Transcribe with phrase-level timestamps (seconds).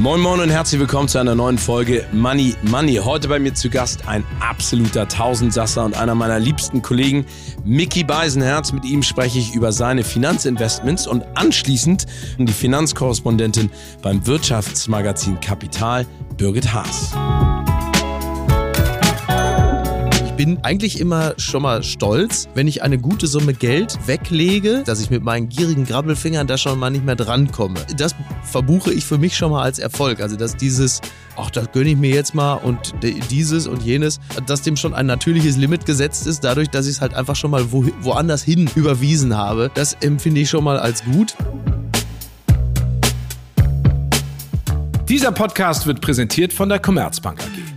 [0.00, 2.94] Moin Moin und herzlich willkommen zu einer neuen Folge Money Money.
[3.04, 7.26] Heute bei mir zu Gast ein absoluter Tausendsasser und einer meiner liebsten Kollegen,
[7.66, 8.72] Mickey Beisenherz.
[8.72, 12.06] Mit ihm spreche ich über seine Finanzinvestments und anschließend
[12.38, 16.06] die Finanzkorrespondentin beim Wirtschaftsmagazin Kapital,
[16.38, 17.12] Birgit Haas
[20.40, 25.10] bin eigentlich immer schon mal stolz, wenn ich eine gute Summe Geld weglege, dass ich
[25.10, 27.78] mit meinen gierigen Grabbelfingern da schon mal nicht mehr drankomme.
[27.98, 28.14] Das
[28.44, 30.22] verbuche ich für mich schon mal als Erfolg.
[30.22, 31.02] Also, dass dieses,
[31.36, 32.94] ach, das gönne ich mir jetzt mal und
[33.30, 37.00] dieses und jenes, dass dem schon ein natürliches Limit gesetzt ist, dadurch, dass ich es
[37.02, 39.70] halt einfach schon mal wo, woanders hin überwiesen habe.
[39.74, 41.34] Das empfinde ich schon mal als gut.
[45.06, 47.69] Dieser Podcast wird präsentiert von der Commerzbank AG.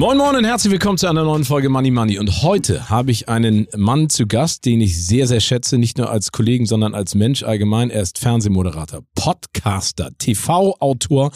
[0.00, 2.18] Moin Moin und herzlich willkommen zu einer neuen Folge Money Money.
[2.18, 6.08] Und heute habe ich einen Mann zu Gast, den ich sehr, sehr schätze, nicht nur
[6.08, 7.90] als Kollegen, sondern als Mensch allgemein.
[7.90, 11.32] Er ist Fernsehmoderator, Podcaster, TV-Autor,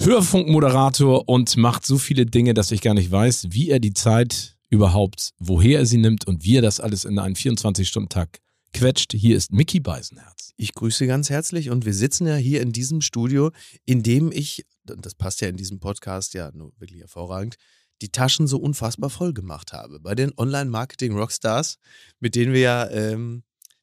[0.00, 4.56] Hörfunkmoderator und macht so viele Dinge, dass ich gar nicht weiß, wie er die Zeit
[4.70, 8.38] überhaupt, woher er sie nimmt und wie er das alles in einen 24-Stunden-Tag
[8.72, 9.12] quetscht.
[9.12, 10.54] Hier ist Mickey Beisenherz.
[10.56, 13.50] Ich grüße ganz herzlich und wir sitzen ja hier in diesem Studio,
[13.84, 17.56] in dem ich, das passt ja in diesem Podcast ja nur wirklich hervorragend,
[18.02, 20.00] die Taschen so unfassbar voll gemacht habe.
[20.00, 21.78] Bei den Online-Marketing-Rockstars,
[22.20, 23.42] mit denen wir ja ähm,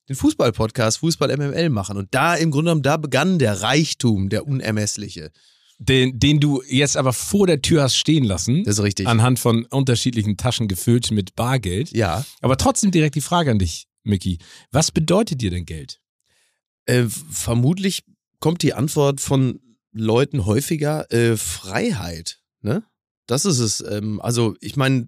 [0.10, 1.98] den Fußball-Podcast Fußball MML machen.
[1.98, 5.32] Und da im Grunde genommen, da begann der Reichtum, der unermessliche.
[5.78, 8.64] Den, den du jetzt aber vor der Tür hast stehen lassen.
[8.64, 9.08] Das ist richtig.
[9.08, 11.92] Anhand von unterschiedlichen Taschen gefüllt mit Bargeld.
[11.92, 12.26] Ja.
[12.42, 14.38] Aber trotzdem direkt die Frage an dich, Mickey.
[14.72, 16.00] Was bedeutet dir denn Geld?
[16.86, 18.04] Äh, vermutlich
[18.40, 19.60] kommt die Antwort von
[19.92, 22.40] Leuten häufiger äh, Freiheit.
[22.62, 22.84] Ne?
[23.28, 23.82] Das ist es.
[23.82, 25.08] Ähm, also, ich meine,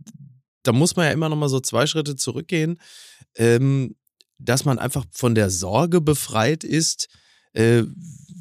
[0.64, 2.80] da muss man ja immer noch mal so zwei Schritte zurückgehen,
[3.36, 3.96] ähm,
[4.38, 7.08] dass man einfach von der Sorge befreit ist.
[7.54, 7.84] Äh,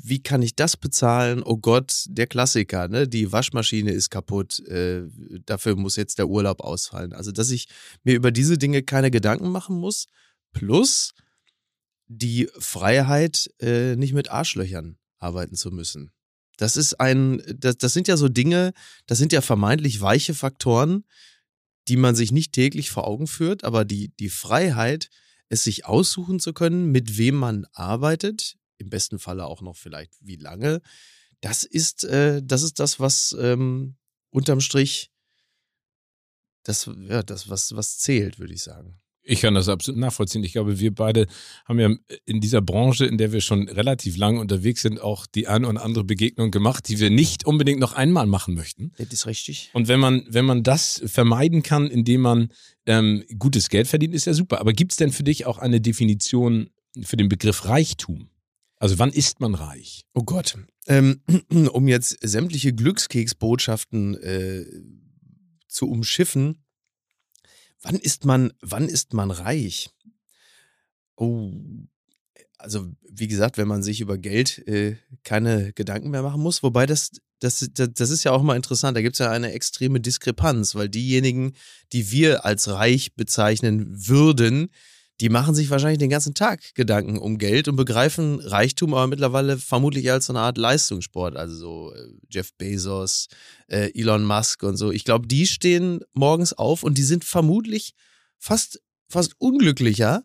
[0.03, 1.43] wie kann ich das bezahlen?
[1.43, 3.09] Oh Gott, der Klassiker, ne?
[3.09, 4.61] Die Waschmaschine ist kaputt.
[4.69, 5.03] Äh,
[5.47, 7.13] dafür muss jetzt der Urlaub ausfallen.
[7.13, 7.69] Also, dass ich
[8.05, 10.07] mir über diese Dinge keine Gedanken machen muss.
[10.53, 11.13] Plus
[12.09, 16.13] die Freiheit, äh, nicht mit Arschlöchern arbeiten zu müssen.
[16.57, 18.73] Das ist ein, das, das sind ja so Dinge,
[19.07, 21.05] das sind ja vermeintlich weiche Faktoren,
[21.89, 25.11] die man sich nicht täglich vor Augen führt, aber die, die Freiheit,
[25.49, 30.13] es sich aussuchen zu können, mit wem man arbeitet, im besten Falle auch noch vielleicht
[30.21, 30.81] wie lange,
[31.41, 33.97] das ist, äh, das ist das, was ähm,
[34.31, 35.13] unterm Strich
[36.65, 39.01] das, ja, das, was, was zählt, würde ich sagen.
[39.29, 40.45] Ich kann das absolut nachvollziehen.
[40.45, 41.27] Ich glaube, wir beide
[41.65, 41.91] haben ja
[42.25, 45.83] in dieser Branche, in der wir schon relativ lange unterwegs sind, auch die eine oder
[45.83, 48.93] andere Begegnung gemacht, die wir nicht unbedingt noch einmal machen möchten.
[48.99, 49.71] Das ist richtig.
[49.73, 52.49] Und wenn man, wenn man das vermeiden kann, indem man
[52.87, 54.61] ähm, gutes Geld verdient, ist ja super.
[54.61, 56.71] Aber gibt es denn für dich auch eine Definition
[57.03, 58.31] für den Begriff Reichtum?
[58.79, 60.03] Also wann ist man reich?
[60.15, 60.57] Oh Gott.
[60.87, 61.21] Ähm,
[61.73, 64.65] um jetzt sämtliche Glückskeksbotschaften äh,
[65.67, 66.63] zu umschiffen,
[67.83, 69.91] Wann ist man, wann ist man reich?
[71.17, 71.53] Oh,
[72.59, 76.87] also wie gesagt, wenn man sich über Geld äh, keine Gedanken mehr machen muss, wobei
[76.87, 80.01] das, das, das, das ist ja auch mal interessant, da gibt es ja eine extreme
[80.01, 81.53] Diskrepanz, weil diejenigen,
[81.93, 84.71] die wir als reich bezeichnen würden,
[85.21, 89.59] die machen sich wahrscheinlich den ganzen Tag Gedanken um Geld und begreifen Reichtum aber mittlerweile
[89.59, 91.37] vermutlich als so eine Art Leistungssport.
[91.37, 93.29] Also so äh, Jeff Bezos,
[93.69, 94.91] äh, Elon Musk und so.
[94.91, 97.95] Ich glaube, die stehen morgens auf und die sind vermutlich
[98.39, 100.23] fast, fast unglücklicher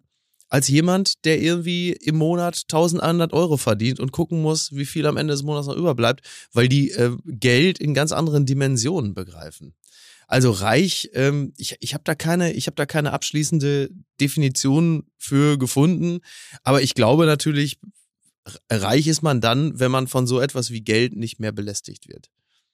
[0.49, 5.15] als jemand, der irgendwie im Monat 1100 Euro verdient und gucken muss, wie viel am
[5.15, 9.73] Ende des Monats noch überbleibt, weil die äh, Geld in ganz anderen Dimensionen begreifen.
[10.31, 13.89] Also reich, ähm, ich, ich habe da keine, ich habe da keine abschließende
[14.21, 16.19] Definition für gefunden.
[16.63, 17.79] Aber ich glaube natürlich,
[18.69, 22.29] reich ist man dann, wenn man von so etwas wie Geld nicht mehr belästigt wird.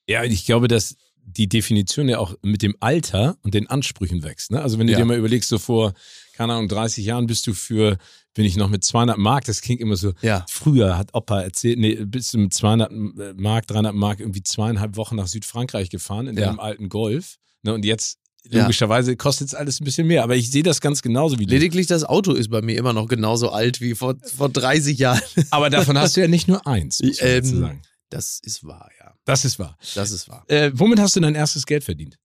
[0.08, 4.52] Ja, ich glaube, dass die Definition ja auch mit dem Alter und den Ansprüchen wächst.
[4.52, 4.62] Ne?
[4.62, 5.00] Also wenn du ja.
[5.00, 5.94] dir mal überlegst, so vor,
[6.34, 7.98] keine Ahnung, 30 Jahren bist du für,
[8.36, 10.46] bin ich noch mit 200 Mark, das klingt immer so, ja.
[10.48, 12.92] früher hat Opa erzählt, nee, bist du mit 200
[13.36, 16.46] Mark, 300 Mark irgendwie zweieinhalb Wochen nach Südfrankreich gefahren in ja.
[16.46, 17.40] deinem alten Golf.
[17.64, 18.20] Ne, und jetzt
[18.50, 21.54] Logischerweise kostet es alles ein bisschen mehr, aber ich sehe das ganz genauso wie du.
[21.54, 25.22] Lediglich das Auto ist bei mir immer noch genauso alt wie vor, vor 30 Jahren.
[25.52, 27.82] Aber davon hast du ja nicht nur eins, muss ähm, sagen.
[28.10, 29.14] Das ist wahr, ja.
[29.26, 29.78] Das ist wahr.
[29.96, 30.46] Das ist wahr.
[30.48, 32.18] Äh, womit hast du dein erstes Geld verdient?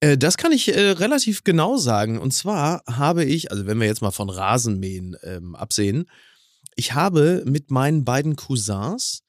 [0.00, 2.18] Äh, das kann ich äh, relativ genau sagen.
[2.18, 6.06] Und zwar habe ich, also wenn wir jetzt mal von Rasenmähen ähm, absehen,
[6.74, 9.22] ich habe mit meinen beiden Cousins,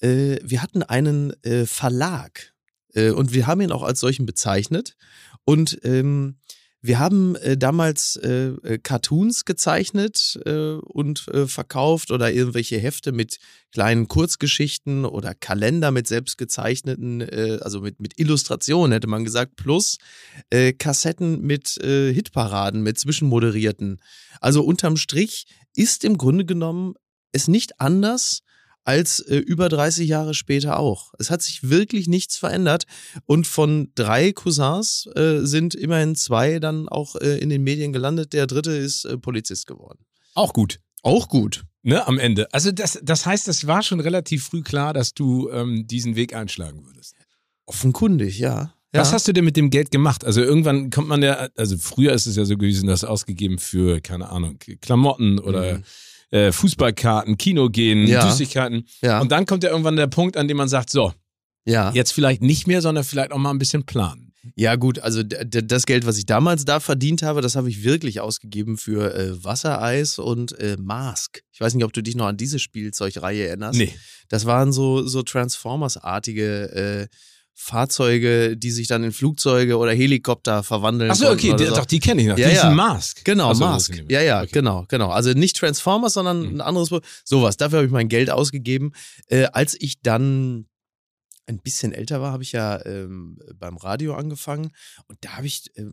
[0.00, 2.51] äh, wir hatten einen äh, Verlag
[2.94, 4.96] und wir haben ihn auch als solchen bezeichnet.
[5.44, 6.36] Und ähm,
[6.84, 13.12] wir haben äh, damals äh, äh, Cartoons gezeichnet äh, und äh, verkauft oder irgendwelche Hefte
[13.12, 13.38] mit
[13.70, 19.98] kleinen Kurzgeschichten oder Kalender mit selbstgezeichneten, äh, also mit, mit Illustrationen hätte man gesagt, plus
[20.50, 24.00] äh, Kassetten mit äh, Hitparaden, mit zwischenmoderierten.
[24.40, 25.46] Also unterm Strich
[25.76, 26.94] ist im Grunde genommen
[27.30, 28.40] es nicht anders
[28.84, 31.12] als äh, über 30 Jahre später auch.
[31.18, 32.84] Es hat sich wirklich nichts verändert
[33.26, 38.32] und von drei Cousins äh, sind immerhin zwei dann auch äh, in den Medien gelandet.
[38.32, 40.04] Der dritte ist äh, Polizist geworden.
[40.34, 40.80] Auch gut.
[41.02, 41.64] Auch gut.
[41.82, 42.52] Ne, am Ende.
[42.52, 46.34] Also das, das heißt, es war schon relativ früh klar, dass du ähm, diesen Weg
[46.34, 47.14] einschlagen würdest.
[47.66, 48.72] Offenkundig, ja.
[48.92, 49.14] Was ja.
[49.14, 50.24] hast du denn mit dem Geld gemacht?
[50.24, 54.00] Also irgendwann kommt man ja, also früher ist es ja so gewesen, dass ausgegeben für,
[54.00, 55.84] keine Ahnung, Klamotten oder Mhm.
[56.32, 58.28] Äh, Fußballkarten, Kino gehen, Ja.
[58.28, 58.86] Süßigkeiten.
[59.00, 59.20] Ja.
[59.20, 61.12] Und dann kommt ja irgendwann der Punkt, an dem man sagt, so,
[61.64, 61.92] ja.
[61.92, 64.32] jetzt vielleicht nicht mehr, sondern vielleicht auch mal ein bisschen planen.
[64.56, 68.20] Ja, gut, also das Geld, was ich damals da verdient habe, das habe ich wirklich
[68.20, 71.42] ausgegeben für äh, Wassereis und äh, Mask.
[71.52, 73.78] Ich weiß nicht, ob du dich noch an diese Spielzeugreihe erinnerst.
[73.78, 73.94] Nee.
[74.28, 77.06] Das waren so, so Transformers-artige äh,
[77.62, 81.12] Fahrzeuge, die sich dann in Flugzeuge oder Helikopter verwandeln.
[81.12, 81.76] Achso, okay, so.
[81.76, 82.36] doch, die kenne ich noch.
[82.36, 82.70] Ja, die ist ja.
[82.70, 83.24] ein Mask.
[83.24, 84.02] Genau, Ach so, Mask.
[84.08, 84.50] Ja, ja, Okay.
[84.52, 85.10] genau, genau.
[85.10, 86.54] Also nicht Transformers, sondern Mhm.
[86.56, 86.90] ein anderes.
[87.24, 87.56] Sowas.
[87.56, 88.92] Dafür habe ich mein Geld ausgegeben.
[89.28, 90.66] Äh, als ich dann
[91.46, 94.70] ein bisschen älter war, habe ich ja ähm, beim Radio angefangen
[95.06, 95.84] und da habe ich äh,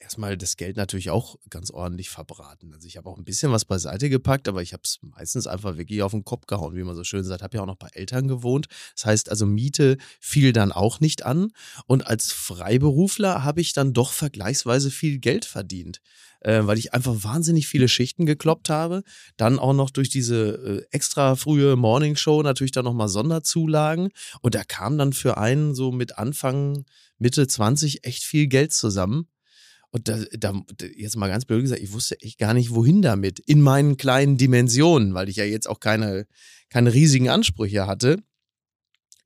[0.00, 2.72] erstmal das Geld natürlich auch ganz ordentlich verbraten.
[2.72, 5.76] Also ich habe auch ein bisschen was beiseite gepackt, aber ich habe es meistens einfach
[5.76, 7.42] wirklich auf den Kopf gehauen, wie man so schön sagt.
[7.42, 8.68] Habe ja auch noch bei Eltern gewohnt.
[8.94, 11.52] Das heißt also Miete fiel dann auch nicht an
[11.86, 16.00] und als Freiberufler habe ich dann doch vergleichsweise viel Geld verdient
[16.40, 19.02] äh, weil ich einfach wahnsinnig viele Schichten gekloppt habe.
[19.36, 24.10] Dann auch noch durch diese äh, extra frühe Morningshow natürlich dann nochmal Sonderzulagen.
[24.40, 26.84] Und da kam dann für einen so mit Anfang,
[27.18, 29.28] Mitte 20 echt viel Geld zusammen.
[29.90, 30.52] Und da, da,
[30.96, 33.38] jetzt mal ganz blöd gesagt, ich wusste echt gar nicht, wohin damit.
[33.40, 36.26] In meinen kleinen Dimensionen, weil ich ja jetzt auch keine,
[36.68, 38.22] keine riesigen Ansprüche hatte.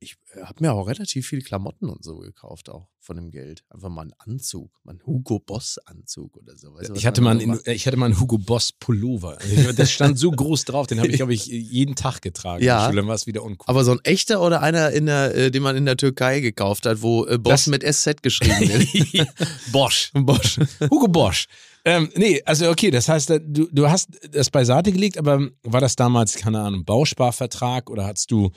[0.03, 3.63] Ich habe mir auch relativ viele Klamotten und so gekauft, auch von dem Geld.
[3.69, 6.73] Einfach mal einen Anzug, mal einen Hugo Boss Anzug oder so.
[6.73, 9.37] Weißt du, was Ich hatte, mal einen, ich hatte mal einen Hugo Boss Pullover.
[9.75, 12.63] Das stand so groß drauf, den habe ich, glaube ich, jeden Tag getragen.
[12.63, 12.91] Ja.
[12.91, 13.65] Dann war es wieder uncool.
[13.67, 16.85] Aber so ein echter oder einer, in der, äh, den man in der Türkei gekauft
[16.85, 19.27] hat, wo äh, Boss Das- mit SZ geschrieben wird.
[19.71, 20.11] Bosch.
[20.13, 20.59] Bosch.
[20.89, 21.47] Hugo Bosch.
[21.85, 25.81] Ähm, nee, also okay, das heißt, äh, du, du hast das beiseite gelegt, aber war
[25.81, 28.51] das damals, keine Ahnung, Bausparvertrag oder hattest du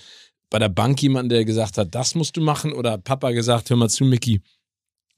[0.50, 3.76] bei der Bank jemanden, der gesagt hat, das musst du machen oder Papa gesagt, hör
[3.76, 4.40] mal zu, Mickey,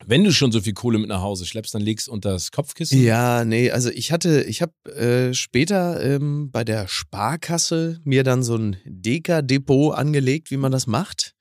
[0.06, 3.02] wenn du schon so viel Kohle mit nach Hause schleppst, dann legst unter das Kopfkissen?
[3.02, 8.42] Ja, nee, also ich hatte, ich habe äh, später ähm, bei der Sparkasse mir dann
[8.42, 11.34] so ein Deka-Depot angelegt, wie man das macht.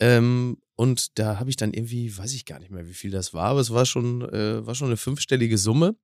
[0.00, 3.34] Ähm, und da habe ich dann irgendwie, weiß ich gar nicht mehr, wie viel das
[3.34, 5.94] war, aber es war schon, äh, war schon eine fünfstellige Summe.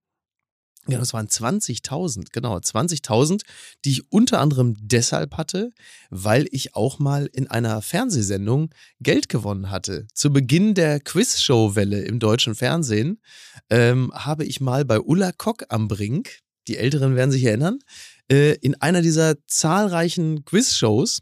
[0.90, 3.42] Ja, das waren 20.000, genau, 20.000,
[3.84, 5.72] die ich unter anderem deshalb hatte,
[6.10, 8.70] weil ich auch mal in einer Fernsehsendung
[9.00, 10.06] Geld gewonnen hatte.
[10.14, 13.20] Zu Beginn der Quizshow-Welle im deutschen Fernsehen
[13.68, 17.80] ähm, habe ich mal bei Ulla Kock am Brink, die Älteren werden sich erinnern,
[18.30, 21.20] äh, in einer dieser zahlreichen Quizshows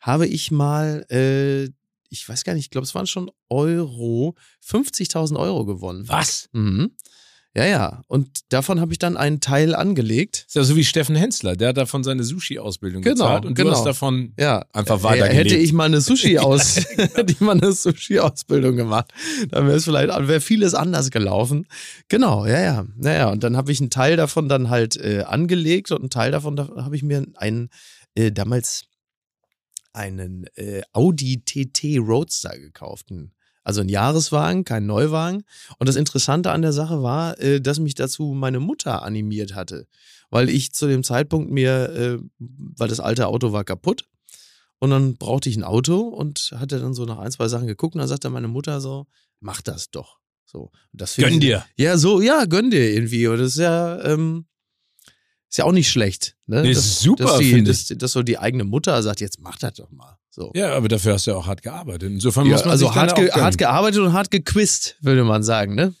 [0.00, 1.64] habe ich mal, äh,
[2.10, 6.08] ich weiß gar nicht, ich glaube, es waren schon Euro, 50.000 Euro gewonnen.
[6.08, 6.48] Was?
[6.52, 6.92] Mhm.
[7.58, 8.02] Ja, ja.
[8.06, 10.44] Und davon habe ich dann einen Teil angelegt.
[10.46, 13.70] Ist ja so wie Steffen Hensler, der hat davon seine Sushi-Ausbildung Genau, gezahlt und genau.
[13.70, 14.64] du hast davon Ja.
[14.72, 15.50] einfach Äh, weitergelebt.
[15.50, 19.12] Hätte ich mal eine Sushi aus, hätte ich mal eine Sushi-Ausbildung gemacht,
[19.50, 21.66] dann wäre es vielleicht, wäre vieles anders gelaufen.
[22.08, 22.86] Genau, ja, ja.
[22.96, 26.30] Naja, und dann habe ich einen Teil davon dann halt äh, angelegt und einen Teil
[26.30, 27.70] davon da habe ich mir einen
[28.14, 28.84] äh, damals
[29.92, 33.10] einen äh, Audi TT Roadster gekauft.
[33.10, 33.32] Ein-
[33.68, 35.44] Also ein Jahreswagen, kein Neuwagen.
[35.78, 39.86] Und das Interessante an der Sache war, äh, dass mich dazu meine Mutter animiert hatte.
[40.30, 44.06] Weil ich zu dem Zeitpunkt mir, äh, weil das alte Auto war kaputt.
[44.78, 47.94] Und dann brauchte ich ein Auto und hatte dann so nach ein, zwei Sachen geguckt
[47.94, 49.06] und dann sagte meine Mutter so,
[49.38, 50.16] mach das doch.
[50.46, 50.70] So.
[50.94, 51.62] Das Gönn ich- dir.
[51.76, 53.26] Ja, so, ja, gönn dir irgendwie.
[53.26, 54.46] Und das ist ja, ähm,
[55.50, 56.36] ist ja auch nicht schlecht.
[56.46, 56.62] Ne?
[56.62, 59.74] Dass, ist super, dass, die, dass, dass so die eigene Mutter sagt, jetzt mach das
[59.74, 60.16] doch mal.
[60.38, 60.52] So.
[60.54, 62.12] Ja, aber dafür hast du ja auch hart gearbeitet.
[62.12, 65.74] Insofern Ja, muss man also hart, ge hart gearbeitet und hart gequizt, würde man sagen,
[65.74, 65.94] ne?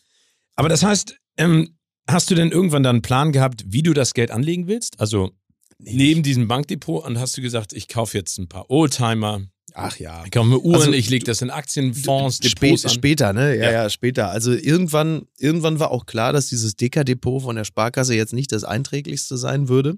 [0.54, 1.76] Aber das heißt, ähm,
[2.08, 5.00] hast du denn irgendwann dann einen Plan gehabt, wie du das Geld anlegen willst?
[5.00, 5.32] Also
[5.78, 9.42] neben diesem Bankdepot und hast du gesagt, ich kaufe jetzt ein paar Oldtimer,
[9.74, 10.22] Ach ja.
[10.24, 12.90] Ich kaufe mir Uhren, Also, ich lege das in Aktienfonds, Spä Depots an.
[12.90, 13.54] später, ne?
[13.56, 13.72] Ja, Ja.
[13.72, 14.30] ja, später.
[14.30, 18.64] Also irgendwann, irgendwann war auch klar, dass dieses Dekadepot von der Sparkasse jetzt nicht das
[18.64, 19.96] einträglichste sein würde.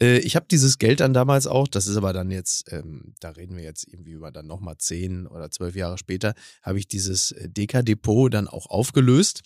[0.00, 3.30] Äh, ich habe dieses Geld dann damals auch, das ist aber dann jetzt, ähm, da
[3.30, 7.32] reden wir jetzt irgendwie über dann nochmal zehn oder zwölf Jahre später, habe ich dieses
[7.32, 9.42] äh, Dekadepot dann auch aufgelöst.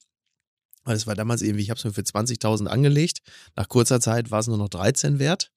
[0.85, 3.19] Weil es war damals irgendwie, ich habe es mir für 20.000 angelegt.
[3.57, 5.51] Nach kurzer Zeit war es nur noch 13 wert.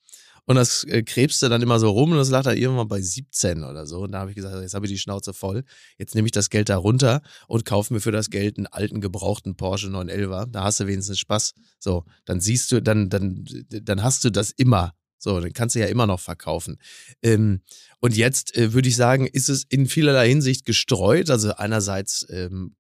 [0.46, 3.64] Und das äh, krebste dann immer so rum und das lag dann irgendwann bei 17
[3.64, 4.02] oder so.
[4.02, 5.64] Und da habe ich gesagt, jetzt habe ich die Schnauze voll.
[5.98, 9.02] Jetzt nehme ich das Geld da runter und kaufe mir für das Geld einen alten,
[9.02, 10.48] gebrauchten Porsche 911er.
[10.48, 11.54] Da hast du wenigstens Spaß.
[11.80, 14.94] So, dann siehst du, dann, dann, dann hast du das immer.
[15.18, 16.78] So, dann kannst du ja immer noch verkaufen.
[17.22, 17.62] Ähm,
[18.00, 21.30] und jetzt äh, würde ich sagen, ist es in vielerlei Hinsicht gestreut.
[21.30, 22.76] Also einerseits ähm,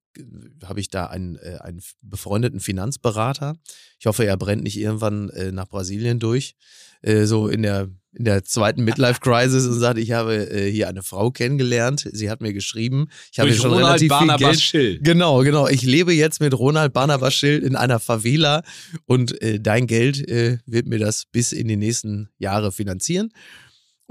[0.63, 3.55] habe ich da einen, äh, einen befreundeten Finanzberater.
[3.99, 6.55] Ich hoffe, er brennt nicht irgendwann äh, nach Brasilien durch.
[7.01, 11.03] Äh, so in der, in der zweiten Midlife-Crisis und sagt, ich habe äh, hier eine
[11.03, 12.09] Frau kennengelernt.
[12.11, 13.07] Sie hat mir geschrieben.
[13.31, 14.61] Ich habe schon Ronald relativ viel Barnabas Geld.
[14.61, 14.99] Schill.
[15.01, 15.67] Genau, genau.
[15.67, 18.63] Ich lebe jetzt mit Ronald Barnabas Schill in einer Favela
[19.05, 23.31] und äh, dein Geld äh, wird mir das bis in die nächsten Jahre finanzieren.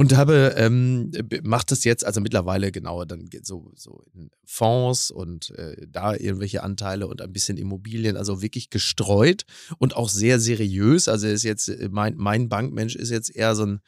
[0.00, 1.10] Und habe, ähm,
[1.42, 6.62] macht das jetzt, also mittlerweile genauer dann so, so in Fonds und äh, da irgendwelche
[6.62, 9.42] Anteile und ein bisschen Immobilien, also wirklich gestreut
[9.78, 11.08] und auch sehr seriös.
[11.08, 13.80] Also ist jetzt, äh, mein, mein Bankmensch ist jetzt eher so ein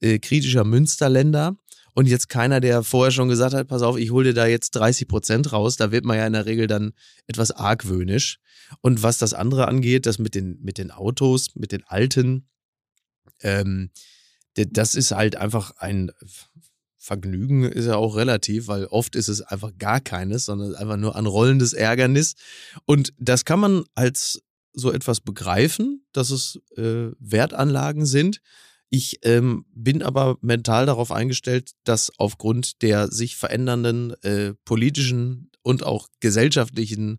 [0.00, 1.56] äh, kritischer Münsterländer.
[1.94, 4.72] Und jetzt keiner, der vorher schon gesagt hat, pass auf, ich hole dir da jetzt
[4.72, 6.92] 30 Prozent raus, da wird man ja in der Regel dann
[7.26, 8.38] etwas argwöhnisch.
[8.82, 12.50] Und was das andere angeht, das mit den, mit den Autos, mit den alten,
[13.40, 13.88] ähm,
[14.54, 16.10] das ist halt einfach ein
[16.96, 21.16] Vergnügen, ist ja auch relativ, weil oft ist es einfach gar keines, sondern einfach nur
[21.16, 22.34] ein rollendes Ärgernis.
[22.86, 24.42] Und das kann man als
[24.72, 28.40] so etwas begreifen, dass es äh, Wertanlagen sind.
[28.88, 35.84] Ich ähm, bin aber mental darauf eingestellt, dass aufgrund der sich verändernden äh, politischen und
[35.84, 37.18] auch gesellschaftlichen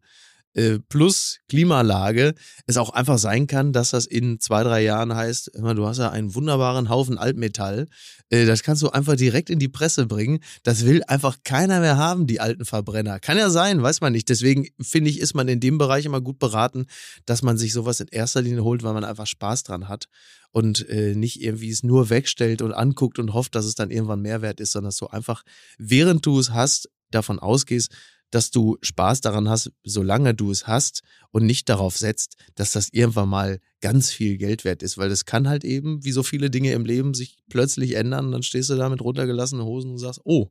[0.56, 2.34] äh, plus Klimalage
[2.66, 6.10] es auch einfach sein kann, dass das in zwei, drei Jahren heißt, du hast ja
[6.10, 7.88] einen wunderbaren Haufen Altmetall,
[8.30, 10.40] äh, das kannst du einfach direkt in die Presse bringen.
[10.64, 13.20] Das will einfach keiner mehr haben, die alten Verbrenner.
[13.20, 14.30] Kann ja sein, weiß man nicht.
[14.30, 16.86] Deswegen finde ich, ist man in dem Bereich immer gut beraten,
[17.26, 20.08] dass man sich sowas in erster Linie holt, weil man einfach Spaß dran hat
[20.52, 24.22] und äh, nicht irgendwie es nur wegstellt und anguckt und hofft, dass es dann irgendwann
[24.22, 25.44] Mehrwert ist, sondern dass du einfach,
[25.78, 27.92] während du es hast, davon ausgehst,
[28.36, 31.02] dass du Spaß daran hast, solange du es hast
[31.32, 35.26] und nicht darauf setzt, dass das irgendwann mal ganz viel Geld wert ist, weil das
[35.26, 38.32] kann halt eben, wie so viele Dinge im Leben, sich plötzlich ändern.
[38.32, 40.50] Dann stehst du da mit runtergelassenen Hosen und sagst, oh,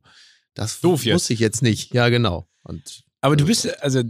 [0.53, 1.15] das Doof jetzt.
[1.15, 1.93] wusste ich jetzt nicht.
[1.93, 2.47] Ja, genau.
[2.63, 4.01] Und Aber du bist, also,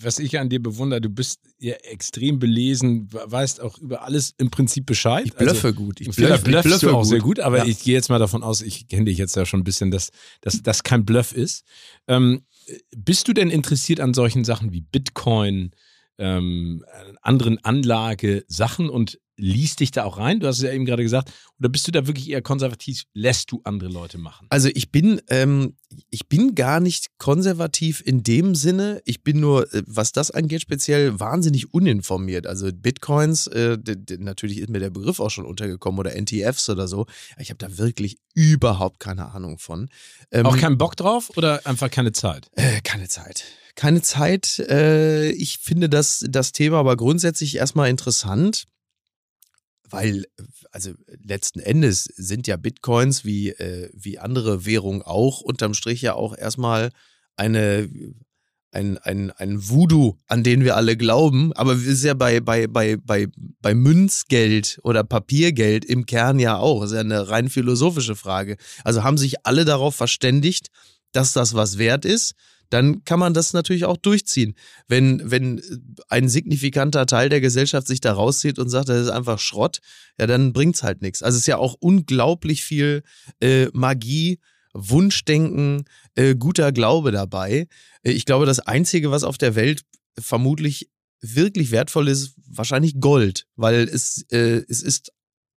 [0.00, 4.50] was ich an dir bewundere, du bist ja extrem belesen, weißt auch über alles im
[4.50, 5.24] Prinzip Bescheid.
[5.26, 6.00] ich blöffe gut.
[6.00, 7.64] Ich Also, blöffe, ich bluffst du blöffe auch sehr gut, aber Ja.
[7.64, 10.10] ich gehe jetzt mal davon aus, ich kenne dich jetzt ja schon ein bisschen, dass,
[10.42, 11.64] dass das kein Bluff ist.
[12.08, 12.42] Ähm,
[12.96, 15.72] bist du denn interessiert an solchen Sachen wie Bitcoin,
[16.18, 18.88] ähm, an anderen Anlagesachen?
[18.88, 20.40] Und liest dich da auch rein?
[20.40, 21.32] Du hast es ja eben gerade gesagt.
[21.58, 23.04] Oder bist du da wirklich eher konservativ?
[23.14, 24.46] Lässt du andere Leute machen?
[24.50, 25.74] Also ich bin, ähm,
[26.10, 29.02] ich bin gar nicht konservativ in dem Sinne.
[29.04, 32.46] Ich bin nur, äh, was das angeht, speziell wahnsinnig uninformiert.
[32.46, 33.78] Also Bitcoins, äh,
[34.18, 37.06] natürlich ist mir der Begriff auch schon untergekommen oder NTFs oder so.
[37.38, 39.88] Ich habe da wirklich überhaupt keine Ahnung von.
[40.30, 42.48] Ähm, Auch keinen Bock drauf oder einfach keine Zeit?
[42.56, 43.44] äh, keine Zeit.
[43.74, 44.58] Keine Zeit.
[44.58, 48.64] Äh, ich finde das, das Thema aber grundsätzlich erstmal interessant,
[49.90, 50.24] weil,
[50.70, 56.14] also letzten Endes sind ja Bitcoins wie, äh, wie andere Währungen auch unterm Strich ja
[56.14, 56.90] auch erstmal
[57.36, 57.88] eine,
[58.72, 61.52] ein, ein, ein Voodoo, an den wir alle glauben.
[61.54, 63.28] Aber es ist ja bei, bei, bei, bei,
[63.60, 66.82] bei Münzgeld oder Papiergeld im Kern ja auch.
[66.82, 68.56] Das ist ja eine rein philosophische Frage.
[68.84, 70.68] Also haben sich alle darauf verständigt,
[71.12, 72.34] dass das was wert ist,
[72.70, 74.54] dann kann man das natürlich auch durchziehen.
[74.88, 75.60] Wenn, wenn
[76.08, 79.78] ein signifikanter Teil der Gesellschaft sich da rauszieht und sagt, das ist einfach Schrott,
[80.18, 81.22] ja, dann bringt's halt nichts.
[81.22, 83.02] Also es ist ja auch unglaublich viel
[83.40, 84.38] äh, Magie,
[84.72, 87.66] Wunschdenken, äh, guter Glaube dabei.
[88.02, 89.82] Äh, ich glaube, das Einzige, was auf der Welt
[90.18, 95.12] vermutlich wirklich wertvoll ist, wahrscheinlich Gold, weil es, äh, es ist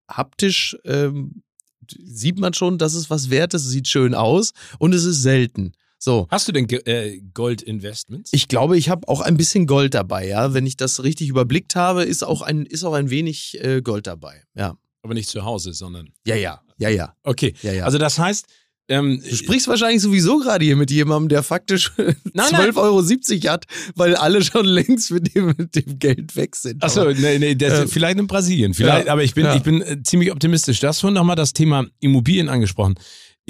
[0.08, 1.42] haptisch, ähm,
[1.88, 5.22] sieht man schon, dass es was wert ist, es sieht schön aus und es ist
[5.22, 5.72] selten.
[6.02, 6.26] So.
[6.30, 8.30] Hast du denn äh, Gold-Investments?
[8.32, 10.54] Ich glaube, ich habe auch ein bisschen Gold dabei, ja.
[10.54, 14.06] Wenn ich das richtig überblickt habe, ist auch ein, ist auch ein wenig äh, Gold
[14.06, 14.42] dabei.
[14.54, 14.76] Ja.
[15.02, 16.08] Aber nicht zu Hause, sondern.
[16.26, 17.14] Ja, ja, ja, ja.
[17.22, 17.54] Okay.
[17.62, 17.84] ja, ja.
[17.84, 18.46] Also das heißt,
[18.88, 21.92] ähm, du sprichst wahrscheinlich sowieso gerade hier mit jemandem, der faktisch
[22.32, 22.48] nein.
[22.48, 26.82] 12,70 Euro hat, weil alle schon längst mit dem, mit dem Geld weg sind.
[26.82, 28.74] Achso, nee, nee, das, Ähm, vielleicht in Brasilien.
[28.74, 29.54] Vielleicht, ja, aber ich bin, ja.
[29.54, 30.80] ich bin äh, ziemlich optimistisch.
[30.80, 32.94] Du hast vorhin nochmal das Thema Immobilien angesprochen.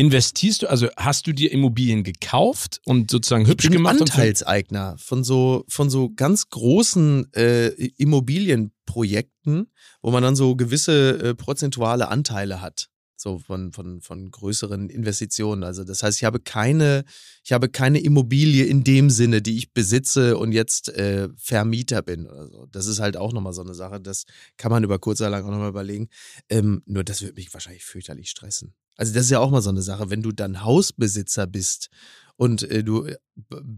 [0.00, 4.00] Investierst du, also hast du dir Immobilien gekauft und sozusagen hübsch ich bin gemacht?
[4.00, 11.34] Anteilseigner von so, von so ganz großen äh, Immobilienprojekten, wo man dann so gewisse äh,
[11.34, 12.88] prozentuale Anteile hat
[13.20, 15.62] so von, von, von größeren Investitionen.
[15.62, 17.04] Also das heißt, ich habe keine,
[17.44, 22.26] ich habe keine Immobilie in dem Sinne, die ich besitze und jetzt äh, Vermieter bin
[22.26, 22.66] oder so.
[22.70, 24.00] Das ist halt auch nochmal so eine Sache.
[24.00, 24.24] Das
[24.56, 26.08] kann man über kurz oder lang auch nochmal überlegen.
[26.48, 28.72] Ähm, nur das würde mich wahrscheinlich fürchterlich stressen.
[29.00, 31.88] Also das ist ja auch mal so eine Sache, wenn du dann Hausbesitzer bist
[32.36, 33.16] und äh, du äh,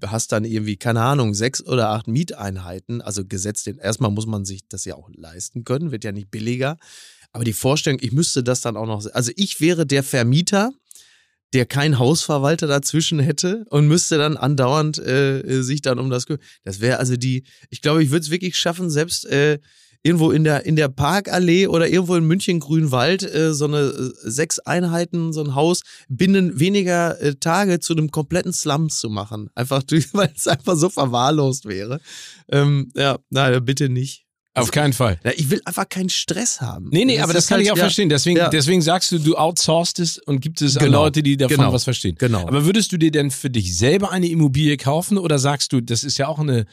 [0.05, 4.67] hast dann irgendwie, keine Ahnung, sechs oder acht Mieteinheiten, also gesetzt, erstmal muss man sich
[4.69, 6.77] das ja auch leisten können, wird ja nicht billiger.
[7.31, 10.73] Aber die Vorstellung, ich müsste das dann auch noch, also ich wäre der Vermieter,
[11.53, 16.43] der keinen Hausverwalter dazwischen hätte und müsste dann andauernd äh, sich dann um das kümmern.
[16.65, 19.61] Das wäre also die, ich glaube, ich würde es wirklich schaffen, selbst äh,
[20.03, 24.13] irgendwo in der, in der Parkallee oder irgendwo in München Grünwald äh, so eine äh,
[24.31, 29.51] sechs Einheiten, so ein Haus binnen weniger äh, Tage zu einem kompletten Slum zu machen.
[29.55, 29.83] Einfach,
[30.13, 32.01] weil es einfach so verwahrlost wäre.
[32.51, 34.27] Ähm, ja, nein, bitte nicht.
[34.55, 35.19] Auf keinen Fall.
[35.25, 36.91] Ja, ich will einfach keinen Stress haben.
[36.91, 38.11] Nee, nee, das aber das kann halt, ich auch ja, verstehen.
[38.11, 38.51] Deswegen, ja.
[38.51, 40.85] deswegen sagst du, du outsourcest es und gibt es genau.
[40.85, 41.73] an Leute, die davon genau.
[41.73, 42.17] was verstehen.
[42.19, 42.47] Genau.
[42.47, 46.05] Aber würdest du dir denn für dich selber eine Immobilie kaufen oder sagst du, das
[46.05, 46.67] ist ja auch eine.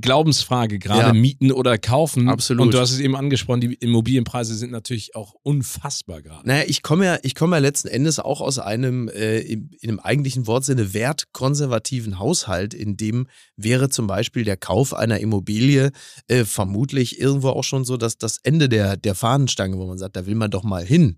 [0.00, 2.30] Glaubensfrage, gerade mieten oder kaufen?
[2.30, 2.66] Absolut.
[2.66, 6.46] Und du hast es eben angesprochen, die Immobilienpreise sind natürlich auch unfassbar gerade.
[6.48, 9.90] Naja, ich komme ja, ich komme ja letzten Endes auch aus einem, äh, in, in
[9.90, 13.26] einem eigentlichen Wortsinne wertkonservativen Haushalt, in dem
[13.56, 15.90] wäre zum Beispiel der Kauf einer Immobilie
[16.28, 20.16] äh, vermutlich irgendwo auch schon so, dass das Ende der, der Fahnenstange, wo man sagt,
[20.16, 21.16] da will man doch mal hin.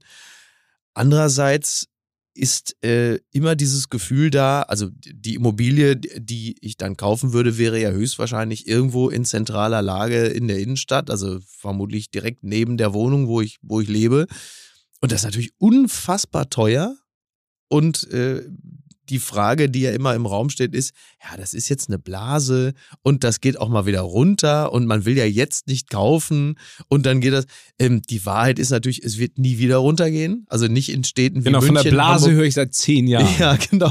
[0.95, 1.88] Andererseits
[2.35, 7.81] ist äh, immer dieses Gefühl da, also die Immobilie, die ich dann kaufen würde, wäre
[7.81, 13.29] ja höchstwahrscheinlich irgendwo in zentraler Lage in der Innenstadt, also vermutlich direkt neben der Wohnung,
[13.29, 14.26] wo ich, wo ich lebe.
[15.00, 16.97] Und das ist natürlich unfassbar teuer.
[17.69, 18.43] Und äh,
[19.09, 20.93] die Frage, die ja immer im Raum steht, ist,
[21.23, 25.05] ja, das ist jetzt eine Blase und das geht auch mal wieder runter und man
[25.05, 27.47] will ja jetzt nicht kaufen und dann geht das.
[27.79, 30.47] Ähm, die Wahrheit ist natürlich, es wird nie wieder runtergehen.
[30.49, 31.75] Also nicht in Städten wie genau, München.
[31.75, 33.25] Genau, von der Blase höre ich seit zehn Jahren.
[33.38, 33.90] Ja, genau.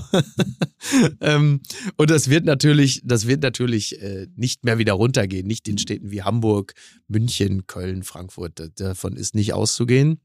[1.22, 1.62] ähm,
[1.98, 5.46] und das wird natürlich, das wird natürlich äh, nicht mehr wieder runtergehen.
[5.46, 6.74] Nicht in Städten wie Hamburg,
[7.08, 8.72] München, Köln, Frankfurt.
[8.76, 10.22] Davon ist nicht auszugehen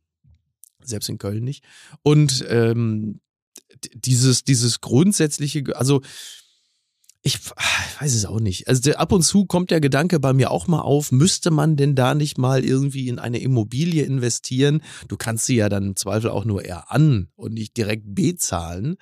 [0.85, 1.65] selbst in Köln nicht.
[2.03, 3.21] Und ähm,
[3.95, 6.01] dieses, dieses grundsätzliche, also
[7.23, 7.39] ich,
[8.01, 8.69] weiß es auch nicht.
[8.69, 11.95] Also ab und zu kommt der Gedanke bei mir auch mal auf, müsste man denn
[11.95, 14.83] da nicht mal irgendwie in eine Immobilie investieren?
[15.09, 18.97] Du kannst sie ja dann im Zweifel auch nur eher an und nicht direkt bezahlen.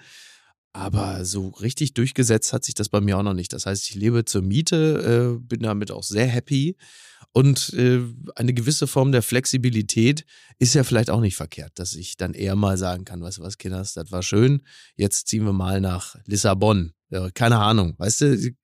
[0.77, 3.53] Aber so richtig durchgesetzt hat sich das bei mir auch noch nicht.
[3.53, 6.77] Das heißt, ich lebe zur Miete, äh, bin damit auch sehr happy
[7.33, 8.01] und äh,
[8.35, 10.25] eine gewisse Form der Flexibilität
[10.59, 13.43] ist ja vielleicht auch nicht verkehrt, dass ich dann eher mal sagen kann, weißt du
[13.43, 14.63] was, Kinders, das war schön,
[14.97, 16.93] jetzt ziehen wir mal nach Lissabon.
[17.11, 18.55] Ja, keine Ahnung, weißt du,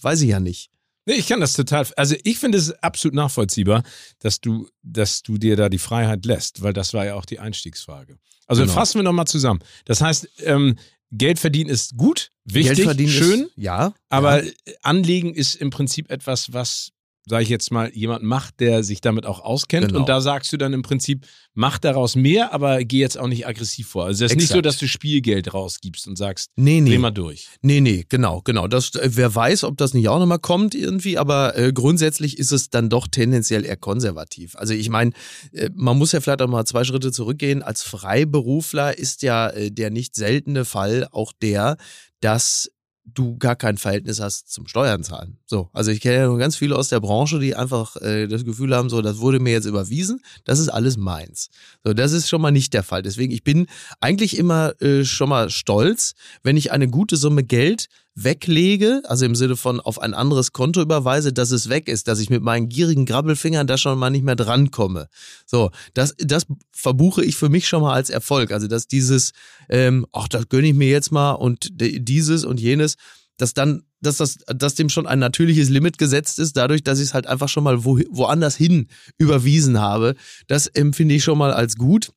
[0.00, 0.70] weiß ich ja nicht.
[1.06, 3.82] Nee, ich kann das total, also ich finde es absolut nachvollziehbar,
[4.20, 7.40] dass du, dass du dir da die Freiheit lässt, weil das war ja auch die
[7.40, 8.18] Einstiegsfrage.
[8.46, 8.74] Also genau.
[8.74, 9.60] fassen wir nochmal zusammen.
[9.84, 10.76] Das heißt, ähm,
[11.12, 14.50] Geld verdienen ist gut, wichtig, schön, ist, ja, aber ja.
[14.82, 16.92] Anlegen ist im Prinzip etwas, was
[17.26, 19.88] sage ich jetzt mal, jemand macht, der sich damit auch auskennt.
[19.88, 20.00] Genau.
[20.00, 23.46] Und da sagst du dann im Prinzip, mach daraus mehr, aber geh jetzt auch nicht
[23.46, 24.06] aggressiv vor.
[24.06, 24.40] Also es ist Exakt.
[24.40, 26.90] nicht so, dass du Spielgeld rausgibst und sagst, nee, nee.
[26.90, 27.48] dreh mal durch.
[27.60, 28.66] Nee, nee, genau, genau.
[28.66, 32.50] Das, äh, wer weiß, ob das nicht auch nochmal kommt irgendwie, aber äh, grundsätzlich ist
[32.50, 34.56] es dann doch tendenziell eher konservativ.
[34.56, 35.12] Also ich meine,
[35.52, 37.62] äh, man muss ja vielleicht auch mal zwei Schritte zurückgehen.
[37.62, 41.76] Als Freiberufler ist ja äh, der nicht seltene Fall auch der,
[42.20, 42.70] dass
[43.04, 45.38] du gar kein Verhältnis hast zum Steuern zahlen.
[45.52, 48.46] So, also ich kenne ja nur ganz viele aus der Branche, die einfach äh, das
[48.46, 51.50] Gefühl haben, so, das wurde mir jetzt überwiesen, das ist alles meins.
[51.84, 53.02] So, das ist schon mal nicht der Fall.
[53.02, 53.66] Deswegen, ich bin
[54.00, 59.34] eigentlich immer äh, schon mal stolz, wenn ich eine gute Summe Geld weglege, also im
[59.34, 62.70] Sinne von auf ein anderes Konto überweise, dass es weg ist, dass ich mit meinen
[62.70, 65.08] gierigen Grabbelfingern da schon mal nicht mehr drankomme.
[65.44, 68.52] So, das, das verbuche ich für mich schon mal als Erfolg.
[68.52, 69.32] Also, dass dieses,
[69.68, 72.96] ähm, ach, das gönne ich mir jetzt mal und dieses und jenes,
[73.36, 77.06] dass dann, dass das, dass dem schon ein natürliches Limit gesetzt ist, dadurch, dass ich
[77.06, 80.14] es halt einfach schon mal wo, woanders hin überwiesen habe.
[80.48, 82.12] Das empfinde ich schon mal als gut.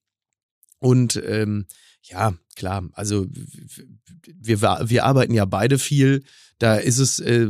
[0.80, 1.66] Und ähm,
[2.02, 3.28] ja, klar, also
[4.38, 6.24] wir, wir arbeiten ja beide viel.
[6.60, 7.48] Da ist es äh,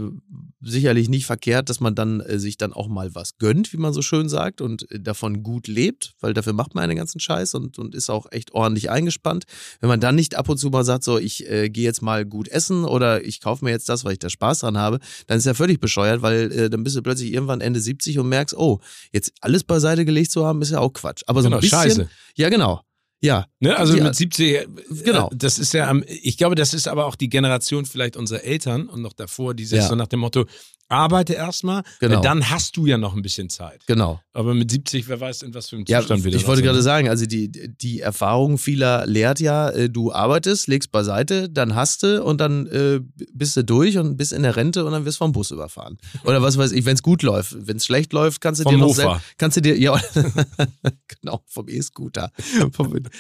[0.62, 3.94] sicherlich nicht verkehrt, dass man dann äh, sich dann auch mal was gönnt, wie man
[3.94, 7.54] so schön sagt, und äh, davon gut lebt, weil dafür macht man einen ganzen Scheiß
[7.54, 9.46] und, und ist auch echt ordentlich eingespannt.
[9.80, 12.26] Wenn man dann nicht ab und zu mal sagt, so, ich äh, gehe jetzt mal
[12.26, 15.38] gut essen oder ich kaufe mir jetzt das, weil ich da Spaß dran habe, dann
[15.38, 18.58] ist ja völlig bescheuert, weil äh, dann bist du plötzlich irgendwann Ende 70 und merkst,
[18.58, 18.80] oh,
[19.12, 21.22] jetzt alles beiseite gelegt zu haben, ist ja auch Quatsch.
[21.28, 21.80] Aber so genau, ein bisschen.
[21.80, 22.10] Scheiße.
[22.36, 22.82] Ja, genau.
[23.26, 23.46] Ja.
[23.60, 23.76] Ne?
[23.78, 24.68] Also Die- mit 70, äh,
[25.04, 25.30] Genau.
[25.34, 28.88] Das ist ja, am- ich glaube, das ist aber auch die Generation vielleicht unserer Eltern
[28.88, 29.88] und noch davor, dieses Ja.
[29.88, 30.46] so nach dem Motto,
[30.88, 32.18] arbeite erstmal, Genau.
[32.18, 33.82] weil dann hast du ja noch ein bisschen Zeit.
[33.88, 34.22] Genau.
[34.34, 36.84] Aber mit 70, wer weiß, in was für einem Ja, Zustand wir ich wollte gerade
[36.84, 42.04] sagen, also die, die Erfahrung vieler lehrt ja, äh, du arbeitest, legst beiseite, dann hast
[42.04, 43.00] du und dann äh,
[43.34, 45.98] bist du durch und bist in der Rente und dann wirst du vom Bus überfahren.
[46.24, 47.56] Oder was weiß ich, wenn es gut läuft.
[47.68, 50.00] Wenn es schlecht läuft, kannst du Vom dir noch selbst, kannst du dir, ja,
[51.22, 52.30] genau, vom E-Scooter.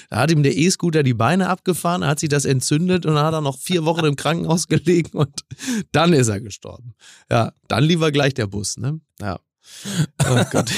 [0.09, 3.33] Da hat ihm der E-Scooter die Beine abgefahren, hat sich das entzündet und dann hat
[3.33, 5.41] er noch vier Wochen im Krankenhaus gelegen und
[5.91, 6.95] dann ist er gestorben.
[7.31, 8.99] Ja, dann lieber gleich der Bus, ne?
[9.19, 9.39] Ja.
[10.29, 10.71] Oh Gott.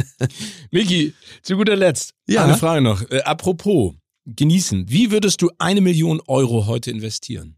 [0.72, 2.44] Miki, zu guter Letzt, Ja.
[2.44, 3.02] eine Frage noch.
[3.10, 3.94] Äh, apropos,
[4.26, 4.88] genießen.
[4.88, 7.56] Wie würdest du eine Million Euro heute investieren?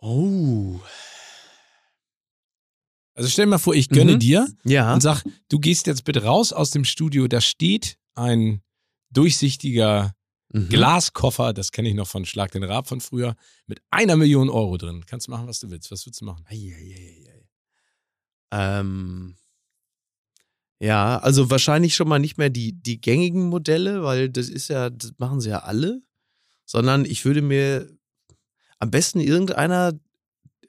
[0.00, 0.80] Oh.
[3.18, 4.18] Also stell dir mal vor, ich gönne Mhm.
[4.20, 4.94] dir Ja.
[4.94, 8.62] und sag, du gehst jetzt bitte raus aus dem Studio, da steht ein
[9.10, 10.14] durchsichtiger
[10.52, 10.68] Mhm.
[10.68, 13.34] Glaskoffer, das kenne ich noch von Schlag den Rab von früher,
[13.66, 15.04] mit einer Million Euro drin.
[15.04, 15.90] Kannst machen, was du willst.
[15.90, 16.44] Was würdest du machen?
[18.52, 19.34] Ähm,
[20.80, 24.90] ja, also wahrscheinlich schon mal nicht mehr die, die gängigen Modelle, weil das ist ja,
[24.90, 26.00] das machen sie ja alle,
[26.64, 27.90] sondern ich würde mir
[28.78, 29.92] am besten irgendeiner,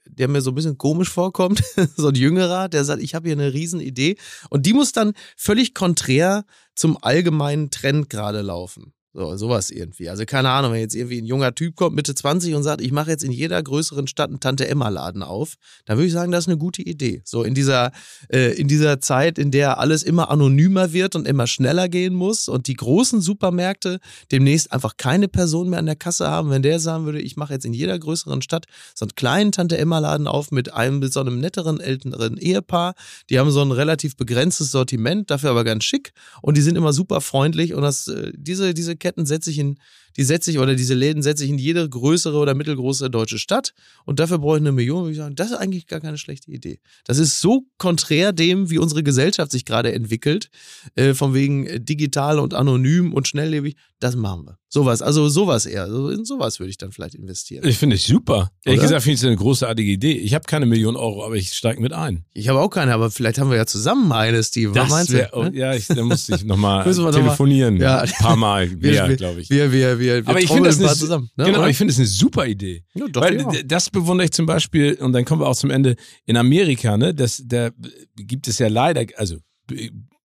[0.10, 1.64] der mir so ein bisschen komisch vorkommt,
[1.98, 4.18] so ein Jüngerer, der sagt, ich habe hier eine Riesenidee
[4.50, 6.46] und die muss dann völlig konträr
[6.76, 8.94] zum allgemeinen Trend gerade laufen.
[9.12, 10.08] So, sowas irgendwie.
[10.08, 12.92] Also keine Ahnung, wenn jetzt irgendwie ein junger Typ kommt, Mitte 20 und sagt, ich
[12.92, 16.48] mache jetzt in jeder größeren Stadt einen Tante-Emma-Laden auf, dann würde ich sagen, das ist
[16.48, 17.24] eine gute Idee.
[17.26, 17.92] So in dieser,
[18.32, 22.48] äh, in dieser Zeit, in der alles immer anonymer wird und immer schneller gehen muss
[22.48, 24.00] und die großen Supermärkte
[24.32, 27.54] demnächst einfach keine Person mehr an der Kasse haben, wenn der sagen würde, ich mache
[27.54, 31.40] jetzt in jeder größeren Stadt so einen kleinen Tante-Emma-Laden auf mit einem, mit so einem
[31.40, 32.94] netteren, älteren Ehepaar.
[33.32, 36.12] Die haben so ein relativ begrenztes Sortiment, dafür aber ganz schick
[36.44, 39.80] und die sind immer super freundlich und das, äh, diese, diese Ketten setze ich in,
[40.20, 43.74] die setze ich oder diese Läden setze ich in jede größere oder mittelgroße deutsche Stadt
[44.04, 46.52] und dafür brauche ich eine Million, würde ich sagen, das ist eigentlich gar keine schlechte
[46.52, 46.82] Idee.
[47.06, 50.50] Das ist so konträr dem, wie unsere Gesellschaft sich gerade entwickelt,
[50.96, 54.58] äh, von wegen äh, digital und anonym und schnelllebig, das machen wir.
[54.68, 57.66] Sowas, also sowas eher, also in sowas würde ich dann vielleicht investieren.
[57.66, 58.52] Ich finde es super.
[58.64, 58.88] Ehrlich Oder?
[58.88, 60.12] gesagt finde ich es eine großartige Idee.
[60.12, 62.26] Ich habe keine Million Euro, aber ich steige mit ein.
[62.34, 64.76] Ich habe auch keine, aber vielleicht haben wir ja zusammen eine, Steve.
[64.76, 65.44] Was meinst wär, du?
[65.44, 65.52] ne?
[65.58, 67.78] ja, ich, da musste ich nochmal wir noch mal- telefonieren.
[67.78, 68.00] Ja.
[68.02, 69.50] Ein paar Mal mehr, glaube ich.
[69.50, 71.30] Wir, wir, wir, wir aber ich das ein paar eine, zusammen.
[71.36, 71.46] Ne?
[71.46, 71.70] genau, oder?
[71.70, 72.84] ich finde es eine super Idee.
[72.94, 73.64] ja, doch, Weil ja.
[73.66, 75.96] das bewundere ich zum Beispiel, und dann kommen wir auch zum Ende,
[76.26, 77.72] in Amerika, ne, das, da
[78.16, 79.38] gibt es ja leider, also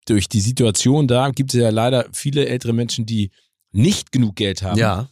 [0.06, 3.32] durch die Situation da gibt es ja leider viele ältere Menschen, die
[3.72, 5.10] nicht genug Geld haben, ja,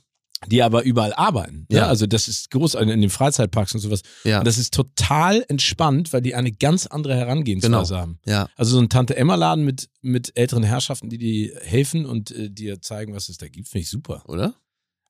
[0.48, 1.66] die aber überall arbeiten.
[1.70, 1.80] Ja.
[1.80, 1.88] Ja.
[1.88, 4.02] Also das ist groß in den Freizeitparks und sowas.
[4.24, 7.90] ja, Und das ist total entspannt, weil die eine ganz andere Herangehensweise Genau.
[8.02, 8.20] haben.
[8.26, 8.48] ja.
[8.56, 13.14] Also so ein Tante-Emma-Laden mit, mit älteren Herrschaften, die dir helfen und äh, dir zeigen,
[13.14, 14.24] was es da gibt, finde ich super.
[14.28, 14.56] Oder?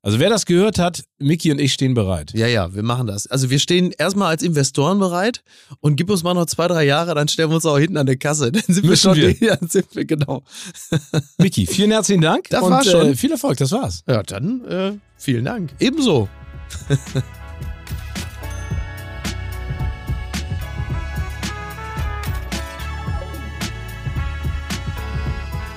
[0.01, 2.31] Also wer das gehört hat, Mickey und ich stehen bereit.
[2.33, 3.27] Ja, ja, wir machen das.
[3.27, 5.43] Also wir stehen erstmal als Investoren bereit
[5.81, 8.05] und gib uns mal noch zwei, drei Jahre, dann stellen wir uns auch hinten an
[8.05, 8.51] der Kasse.
[8.51, 9.57] Dann sind Müssen wir schon, wir.
[9.57, 10.43] Dann sind wir, genau.
[11.37, 13.07] Mickey, vielen herzlichen Dank Das und war's schon.
[13.07, 14.03] Äh, viel Erfolg, das war's.
[14.07, 15.71] Ja, dann äh, vielen Dank.
[15.79, 16.29] Ebenso.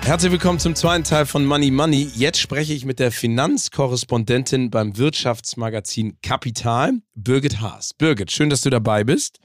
[0.05, 2.11] Herzlich willkommen zum zweiten Teil von Money Money.
[2.17, 7.95] Jetzt spreche ich mit der Finanzkorrespondentin beim Wirtschaftsmagazin Kapital, Birgit Haas.
[7.95, 9.38] Birgit, schön, dass du dabei bist.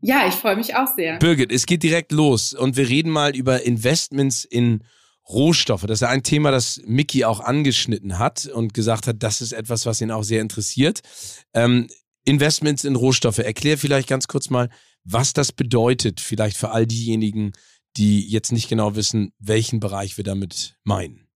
[0.00, 1.18] Ja, ich freue mich auch sehr.
[1.18, 4.84] Birgit, es geht direkt los und wir reden mal über Investments in
[5.28, 5.82] Rohstoffe.
[5.82, 9.84] Das ist ein Thema, das Mickey auch angeschnitten hat und gesagt hat, das ist etwas,
[9.84, 11.00] was ihn auch sehr interessiert.
[11.54, 11.88] Ähm,
[12.24, 13.38] Investments in Rohstoffe.
[13.38, 14.70] Erklär vielleicht ganz kurz mal,
[15.02, 17.52] was das bedeutet, vielleicht für all diejenigen,
[17.96, 21.26] die jetzt nicht genau wissen, welchen Bereich wir damit meinen.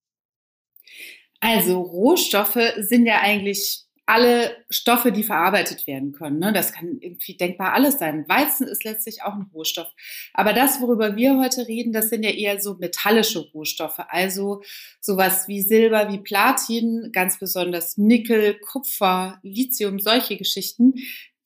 [1.41, 6.39] Also Rohstoffe sind ja eigentlich alle Stoffe, die verarbeitet werden können.
[6.39, 6.53] Ne?
[6.53, 8.29] Das kann irgendwie denkbar alles sein.
[8.29, 9.89] Weizen ist letztlich auch ein Rohstoff.
[10.35, 14.01] Aber das, worüber wir heute reden, das sind ja eher so metallische Rohstoffe.
[14.09, 14.63] Also
[15.01, 20.95] sowas wie Silber, wie Platin, ganz besonders Nickel, Kupfer, Lithium, solche Geschichten.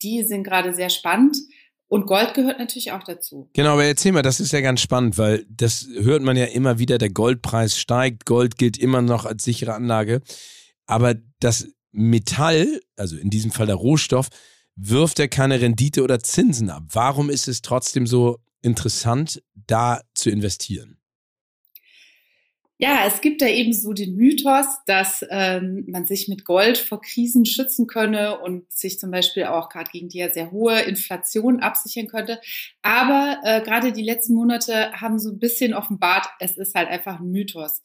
[0.01, 1.37] Die sind gerade sehr spannend.
[1.89, 3.49] Und Gold gehört natürlich auch dazu.
[3.53, 6.77] Genau, aber erzähl mal, das ist ja ganz spannend, weil das hört man ja immer
[6.77, 10.21] wieder, der Goldpreis steigt, Gold gilt immer noch als sichere Anlage,
[10.85, 14.29] aber das Metall, also in diesem Fall der Rohstoff,
[14.75, 16.83] wirft ja keine Rendite oder Zinsen ab.
[16.91, 20.98] Warum ist es trotzdem so interessant, da zu investieren?
[22.81, 27.01] Ja, es gibt da eben so den Mythos, dass ähm, man sich mit Gold vor
[27.01, 31.59] Krisen schützen könne und sich zum Beispiel auch gerade gegen die ja sehr hohe Inflation
[31.59, 32.39] absichern könnte.
[32.81, 37.19] Aber äh, gerade die letzten Monate haben so ein bisschen offenbart, es ist halt einfach
[37.19, 37.81] ein Mythos.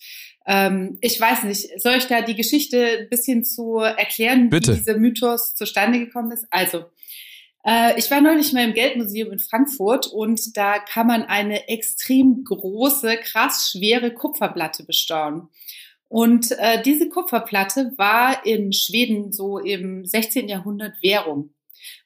[0.47, 4.75] Ähm, ich weiß nicht, soll ich da die Geschichte ein bisschen zu erklären, Bitte.
[4.75, 6.47] wie dieser Mythos zustande gekommen ist?
[6.51, 6.85] Also,
[7.97, 13.17] ich war neulich mal im Geldmuseum in Frankfurt und da kann man eine extrem große,
[13.17, 15.49] krass schwere Kupferplatte bestaunen.
[16.09, 20.49] Und äh, diese Kupferplatte war in Schweden so im 16.
[20.49, 21.55] Jahrhundert Währung.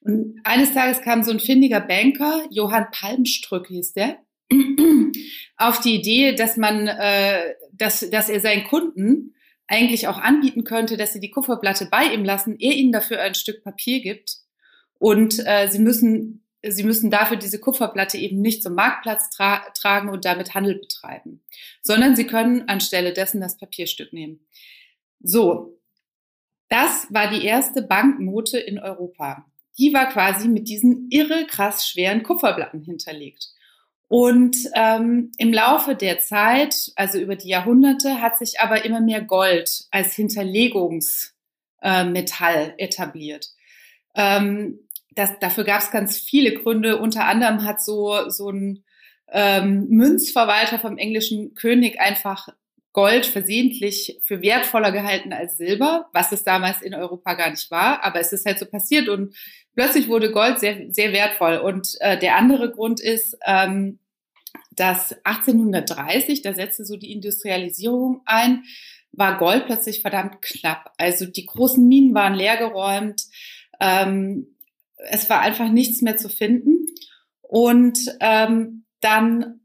[0.00, 4.18] Und eines Tages kam so ein findiger Banker, Johann Palmstrück hieß der,
[5.56, 9.34] auf die Idee, dass man, äh, dass, dass er seinen Kunden
[9.66, 13.34] eigentlich auch anbieten könnte, dass sie die Kupferplatte bei ihm lassen, er ihnen dafür ein
[13.34, 14.47] Stück Papier gibt
[14.98, 20.08] und äh, sie müssen Sie müssen dafür diese Kupferplatte eben nicht zum Marktplatz tra tragen
[20.08, 21.40] und damit Handel betreiben,
[21.82, 24.40] sondern Sie können anstelle dessen das Papierstück nehmen.
[25.20, 25.78] So,
[26.68, 29.46] das war die erste Banknote in Europa.
[29.78, 33.52] Die war quasi mit diesen irre krass schweren Kupferplatten hinterlegt.
[34.08, 39.22] Und ähm, im Laufe der Zeit, also über die Jahrhunderte, hat sich aber immer mehr
[39.22, 43.50] Gold als Hinterlegungsmetall äh, etabliert.
[44.14, 44.87] Ähm,
[45.18, 46.98] das, dafür gab es ganz viele Gründe.
[46.98, 48.84] Unter anderem hat so, so ein
[49.32, 52.48] ähm, Münzverwalter vom englischen König einfach
[52.92, 58.04] Gold versehentlich für wertvoller gehalten als Silber, was es damals in Europa gar nicht war.
[58.04, 59.34] Aber es ist halt so passiert und
[59.74, 61.58] plötzlich wurde Gold sehr, sehr wertvoll.
[61.58, 63.98] Und äh, der andere Grund ist, ähm,
[64.70, 68.62] dass 1830, da setzte so die Industrialisierung ein,
[69.12, 70.92] war Gold plötzlich verdammt knapp.
[70.96, 73.22] Also die großen Minen waren leergeräumt.
[73.80, 74.54] Ähm,
[75.10, 76.86] es war einfach nichts mehr zu finden.
[77.42, 79.60] Und ähm, dann,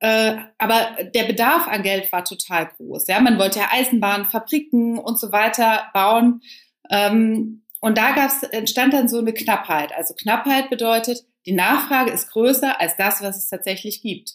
[0.00, 3.08] äh, aber der Bedarf an Geld war total groß.
[3.08, 6.42] Ja, man wollte ja Eisenbahnen, Fabriken und so weiter bauen.
[6.90, 9.92] Ähm, und da gab's, entstand dann so eine Knappheit.
[9.96, 14.34] Also Knappheit bedeutet, die Nachfrage ist größer als das, was es tatsächlich gibt.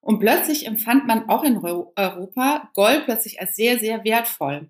[0.00, 4.68] Und plötzlich empfand man auch in Europa Gold plötzlich als sehr, sehr wertvoll.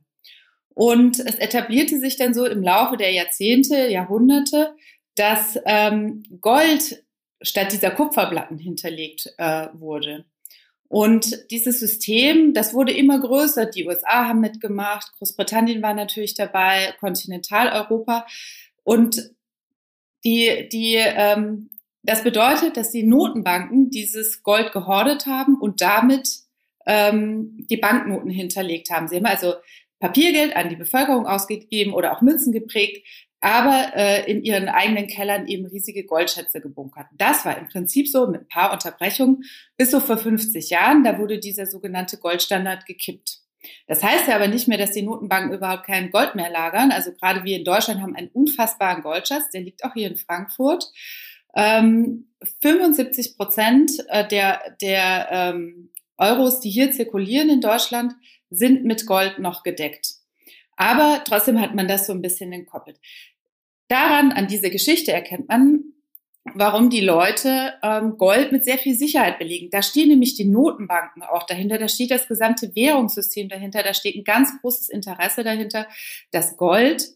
[0.75, 4.75] Und es etablierte sich dann so im Laufe der Jahrzehnte, Jahrhunderte,
[5.17, 7.05] dass ähm, Gold
[7.43, 10.25] statt dieser Kupferplatten hinterlegt äh, wurde.
[10.89, 13.67] Und dieses System, das wurde immer größer.
[13.67, 18.27] Die USA haben mitgemacht, Großbritannien war natürlich dabei, Kontinentaleuropa.
[18.85, 19.31] Und
[20.25, 21.71] die, die, ähm,
[22.03, 26.29] das bedeutet, dass die Notenbanken dieses Gold gehordet haben und damit
[26.87, 29.09] ähm, die Banknoten hinterlegt haben.
[29.09, 29.55] Sie haben also
[29.99, 33.07] Papiergeld an die Bevölkerung ausgegeben oder auch Münzen geprägt,
[33.43, 37.07] aber äh, in ihren eigenen Kellern eben riesige Goldschätze gebunkert.
[37.19, 39.43] Das war im Prinzip so mit ein paar Unterbrechungen
[39.77, 41.03] bis so vor 50 Jahren.
[41.03, 43.41] Da wurde dieser sogenannte Goldstandard gekippt.
[43.89, 46.93] Das heißt ja aber nicht mehr, dass die Notenbanken überhaupt kein Gold mehr lagern.
[46.93, 50.91] Also gerade wir in Deutschland haben einen unfassbaren Goldschatz, der liegt auch hier in Frankfurt.
[51.55, 52.29] Ähm,
[52.61, 58.15] 75 Prozent äh, der, der ähm, Euros, die hier zirkulieren in Deutschland,
[58.51, 60.23] sind mit Gold noch gedeckt.
[60.77, 62.99] Aber trotzdem hat man das so ein bisschen entkoppelt.
[63.93, 65.81] Daran, an dieser Geschichte erkennt man,
[66.55, 69.69] warum die Leute ähm, Gold mit sehr viel Sicherheit belegen.
[69.71, 74.17] Da stehen nämlich die Notenbanken auch dahinter, da steht das gesamte Währungssystem dahinter, da steht
[74.17, 75.87] ein ganz großes Interesse dahinter,
[76.31, 77.07] dass Gold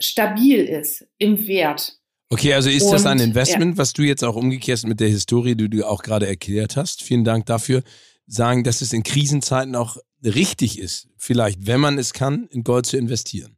[0.00, 1.98] stabil ist im Wert.
[2.30, 3.78] Okay, also ist Und, das ein Investment, ja.
[3.78, 7.24] was du jetzt auch umgekehrt mit der Historie, die du auch gerade erklärt hast, vielen
[7.24, 7.82] Dank dafür,
[8.28, 12.86] sagen, dass es in Krisenzeiten auch richtig ist, vielleicht, wenn man es kann, in Gold
[12.86, 13.56] zu investieren?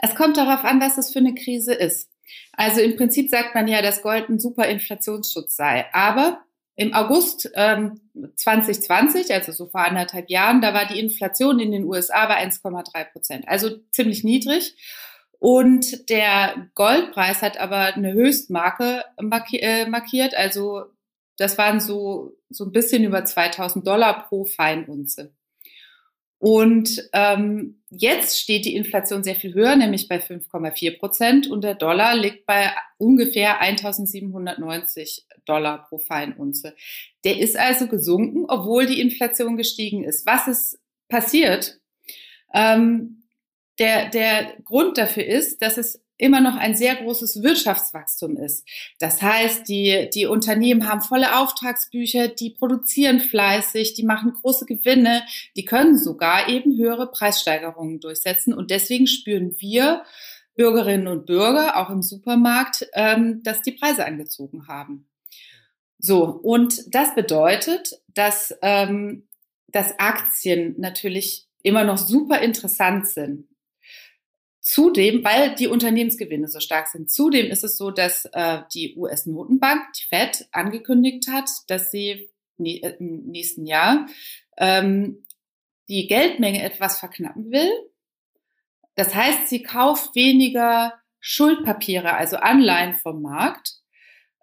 [0.00, 2.10] Es kommt darauf an, was es für eine Krise ist.
[2.52, 5.86] Also im Prinzip sagt man ja, dass Gold ein super Inflationsschutz sei.
[5.92, 6.44] Aber
[6.76, 8.00] im August ähm,
[8.36, 13.12] 2020, also so vor anderthalb Jahren, da war die Inflation in den USA bei 1,3
[13.12, 14.74] Prozent, also ziemlich niedrig.
[15.38, 20.84] Und der Goldpreis hat aber eine Höchstmarke äh, markiert, also
[21.36, 25.34] das waren so, so ein bisschen über 2000 Dollar pro Feinunze.
[26.44, 31.74] Und ähm, jetzt steht die Inflation sehr viel höher, nämlich bei 5,4 Prozent und der
[31.74, 36.76] Dollar liegt bei ungefähr 1790 Dollar pro Feinunze.
[37.24, 40.26] Der ist also gesunken, obwohl die Inflation gestiegen ist.
[40.26, 40.78] Was ist
[41.08, 41.80] passiert?
[42.52, 43.22] Ähm,
[43.78, 48.66] der, der Grund dafür ist, dass es immer noch ein sehr großes Wirtschaftswachstum ist.
[48.98, 55.22] Das heißt, die, die Unternehmen haben volle Auftragsbücher, die produzieren fleißig, die machen große Gewinne,
[55.56, 58.54] die können sogar eben höhere Preissteigerungen durchsetzen.
[58.54, 60.04] Und deswegen spüren wir
[60.54, 65.08] Bürgerinnen und Bürger auch im Supermarkt, ähm, dass die Preise angezogen haben.
[65.98, 69.26] So, und das bedeutet, dass ähm,
[69.74, 73.48] dass Aktien natürlich immer noch super interessant sind.
[74.64, 77.10] Zudem, weil die Unternehmensgewinne so stark sind.
[77.10, 82.94] Zudem ist es so, dass äh, die US-Notenbank, die Fed, angekündigt hat, dass sie äh,
[82.98, 84.06] im nächsten Jahr
[84.56, 85.26] ähm,
[85.88, 87.70] die Geldmenge etwas verknappen will.
[88.94, 93.83] Das heißt, sie kauft weniger Schuldpapiere, also Anleihen vom Markt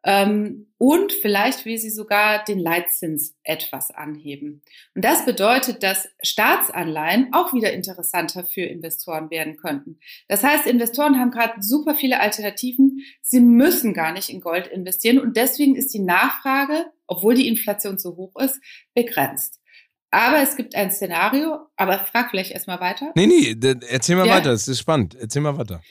[0.04, 4.64] und vielleicht will sie sogar den Leitzins etwas anheben.
[4.96, 10.00] Und das bedeutet, dass Staatsanleihen auch wieder interessanter für Investoren werden könnten.
[10.28, 13.02] Das heißt, Investoren haben gerade super viele Alternativen.
[13.22, 15.20] Sie müssen gar nicht in Gold investieren.
[15.20, 18.60] Und deswegen ist die Nachfrage, obwohl die Inflation so hoch ist,
[18.96, 19.60] begrenzt.
[20.10, 23.12] Aber es gibt ein Szenario, aber frag vielleicht erstmal weiter.
[23.16, 23.56] Nee, nee,
[23.88, 24.36] erzähl mal ja.
[24.36, 25.16] weiter, es ist spannend.
[25.16, 25.82] Erzähl mal weiter.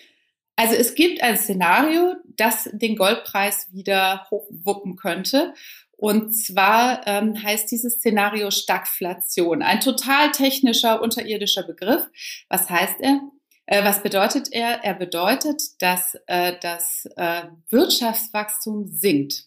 [0.57, 5.55] Also es gibt ein Szenario, das den Goldpreis wieder hochwuppen könnte.
[5.97, 9.63] Und zwar ähm, heißt dieses Szenario Stagflation.
[9.63, 12.07] Ein total technischer, unterirdischer Begriff.
[12.49, 13.21] Was heißt er?
[13.67, 14.83] Äh, was bedeutet er?
[14.83, 19.45] Er bedeutet, dass äh, das äh, Wirtschaftswachstum sinkt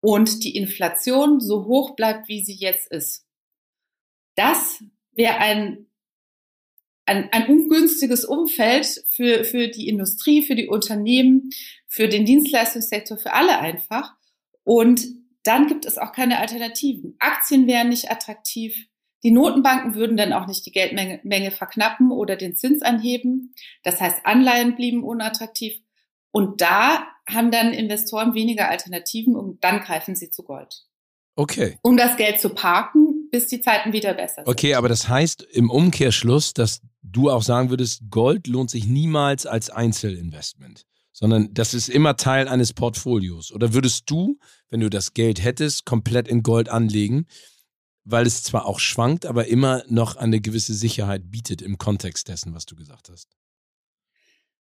[0.00, 3.26] und die Inflation so hoch bleibt, wie sie jetzt ist.
[4.34, 5.86] Das wäre ein
[7.06, 11.50] ein, ein ungünstiges Umfeld für, für die Industrie, für die Unternehmen,
[11.86, 14.14] für den Dienstleistungssektor, für alle einfach.
[14.62, 15.04] Und
[15.42, 17.16] dann gibt es auch keine Alternativen.
[17.18, 18.86] Aktien wären nicht attraktiv.
[19.22, 23.54] Die Notenbanken würden dann auch nicht die Geldmenge Menge verknappen oder den Zins anheben.
[23.82, 25.74] Das heißt, Anleihen blieben unattraktiv.
[26.30, 30.84] Und da haben dann Investoren weniger Alternativen und dann greifen sie zu Gold.
[31.36, 31.78] Okay.
[31.82, 34.48] Um das Geld zu parken, bis die Zeiten wieder besser sind.
[34.48, 39.46] Okay, aber das heißt im Umkehrschluss, dass du auch sagen würdest, Gold lohnt sich niemals
[39.46, 43.52] als Einzelinvestment, sondern das ist immer Teil eines Portfolios.
[43.52, 44.38] Oder würdest du,
[44.70, 47.26] wenn du das Geld hättest, komplett in Gold anlegen,
[48.04, 52.54] weil es zwar auch schwankt, aber immer noch eine gewisse Sicherheit bietet im Kontext dessen,
[52.54, 53.28] was du gesagt hast?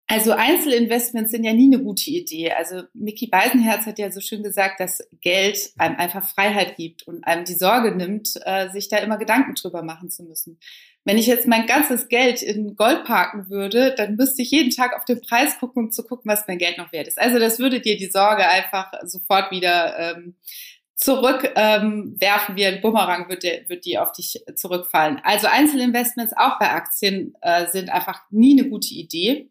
[0.08, 2.52] Also Einzelinvestments sind ja nie eine gute Idee.
[2.52, 7.24] Also Mickey Beisenherz hat ja so schön gesagt, dass Geld einem einfach Freiheit gibt und
[7.24, 10.60] einem die Sorge nimmt, äh, sich da immer Gedanken drüber machen zu müssen.
[11.04, 14.94] Wenn ich jetzt mein ganzes Geld in Gold parken würde, dann müsste ich jeden Tag
[14.96, 17.18] auf den Preis gucken, um zu gucken, was mein Geld noch wert ist.
[17.18, 20.36] Also das würde dir die Sorge einfach sofort wieder ähm,
[20.94, 25.20] zurückwerfen ähm, werfen wie ein Bumerang wird, der, wird die auf dich zurückfallen.
[25.24, 29.50] Also Einzelinvestments auch bei Aktien äh, sind einfach nie eine gute Idee.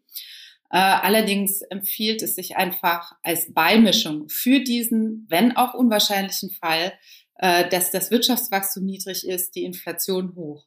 [0.70, 6.92] Äh, allerdings empfiehlt es sich einfach als Beimischung für diesen, wenn auch unwahrscheinlichen Fall,
[7.36, 10.66] äh, dass das Wirtschaftswachstum niedrig ist, die Inflation hoch.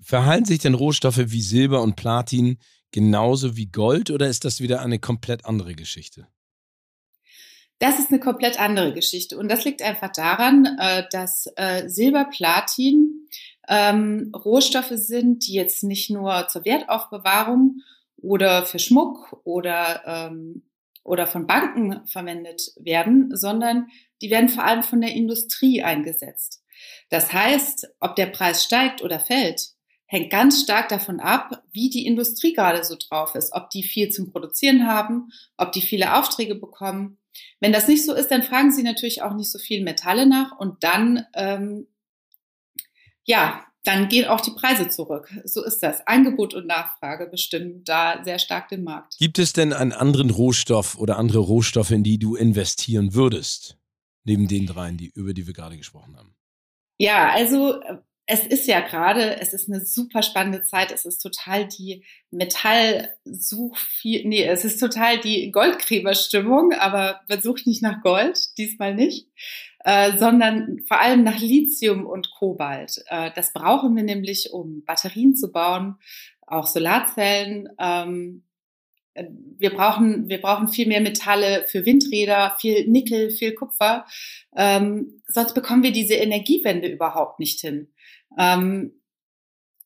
[0.00, 2.58] Verhalten sich denn Rohstoffe wie Silber und Platin
[2.90, 6.26] genauso wie Gold oder ist das wieder eine komplett andere Geschichte?
[7.78, 11.46] Das ist eine komplett andere Geschichte und das liegt einfach daran, äh, dass
[11.86, 13.28] Silber, Platin
[13.68, 17.82] ähm, Rohstoffe sind, die jetzt nicht nur zur Wertaufbewahrung
[18.26, 20.64] oder für Schmuck oder, ähm,
[21.04, 23.88] oder von Banken verwendet werden, sondern
[24.20, 26.62] die werden vor allem von der Industrie eingesetzt.
[27.08, 29.68] Das heißt, ob der Preis steigt oder fällt,
[30.06, 34.10] hängt ganz stark davon ab, wie die Industrie gerade so drauf ist, ob die viel
[34.10, 37.18] zum Produzieren haben, ob die viele Aufträge bekommen.
[37.60, 40.58] Wenn das nicht so ist, dann fragen sie natürlich auch nicht so viel Metalle nach
[40.58, 41.86] und dann ähm,
[43.24, 45.32] ja, dann gehen auch die Preise zurück.
[45.44, 46.04] So ist das.
[46.06, 49.16] Angebot und Nachfrage bestimmen da sehr stark den Markt.
[49.18, 53.78] Gibt es denn einen anderen Rohstoff oder andere Rohstoffe, in die du investieren würdest?
[54.24, 56.34] Neben den dreien, die, über die wir gerade gesprochen haben.
[56.98, 60.90] Ja, also äh, es ist ja gerade, es ist eine super spannende Zeit.
[60.90, 67.82] Es ist total die Metallsuch, nee, es ist total die Goldgräberstimmung, aber man sucht nicht
[67.82, 69.28] nach Gold, diesmal nicht.
[69.84, 73.04] Äh, sondern vor allem nach Lithium und Kobalt.
[73.06, 75.94] Äh, das brauchen wir nämlich, um Batterien zu bauen,
[76.44, 77.68] auch Solarzellen.
[77.78, 78.42] Ähm,
[79.14, 79.26] äh,
[79.58, 84.06] wir brauchen, wir brauchen viel mehr Metalle für Windräder, viel Nickel, viel Kupfer.
[84.56, 87.86] Ähm, sonst bekommen wir diese Energiewende überhaupt nicht hin.
[88.36, 88.92] Ähm,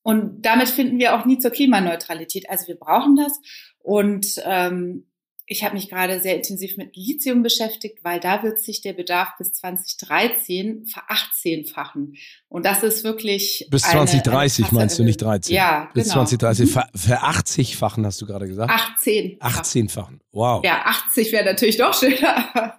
[0.03, 2.49] und damit finden wir auch nie zur Klimaneutralität.
[2.49, 3.39] Also wir brauchen das.
[3.79, 5.07] Und ähm,
[5.53, 9.31] ich habe mich gerade sehr intensiv mit Lithium beschäftigt, weil da wird sich der Bedarf
[9.37, 12.15] bis 2013 verachtzehnfachen.
[12.48, 13.67] Und das ist wirklich.
[13.69, 15.53] Bis 2030 eine, eine meinst du nicht 13?
[15.55, 16.23] Ja, bis genau.
[16.23, 16.67] Bis 2030.
[16.67, 16.73] Mhm.
[16.73, 18.71] Ver, verachtzigfachen hast du gerade gesagt?
[18.71, 19.40] 18.
[19.40, 20.21] 18-fachen.
[20.31, 20.65] Wow.
[20.65, 22.79] Ja, 80 wäre natürlich doch schöner.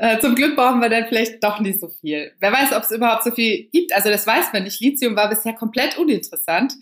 [0.00, 2.32] Äh, zum Glück brauchen wir dann vielleicht doch nicht so viel.
[2.38, 3.92] Wer weiß, ob es überhaupt so viel gibt.
[3.92, 4.80] Also das weiß man nicht.
[4.80, 6.72] Lithium war bisher komplett uninteressant.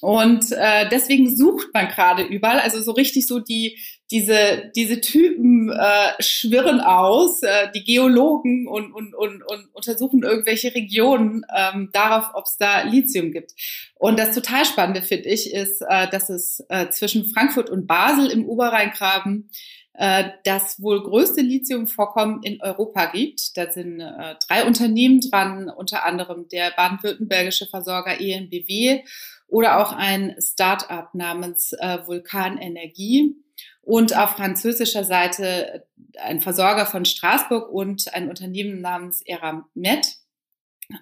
[0.00, 3.78] Und äh, deswegen sucht man gerade überall, also so richtig so die
[4.12, 10.72] diese diese Typen äh, schwirren aus, äh, die Geologen und, und, und, und untersuchen irgendwelche
[10.74, 13.52] Regionen ähm, darauf, ob es da Lithium gibt.
[13.96, 18.30] Und das total Spannende finde ich ist, äh, dass es äh, zwischen Frankfurt und Basel
[18.30, 19.50] im Oberrheingraben
[19.96, 23.56] äh, das wohl größte Lithiumvorkommen in Europa gibt.
[23.56, 29.02] Da sind äh, drei Unternehmen dran, unter anderem der baden-württembergische Versorger ENBW
[29.48, 33.36] oder auch ein Start-up namens äh, Vulkan Energie
[33.82, 35.86] und auf französischer Seite
[36.18, 40.16] ein Versorger von Straßburg und ein Unternehmen namens Eramet,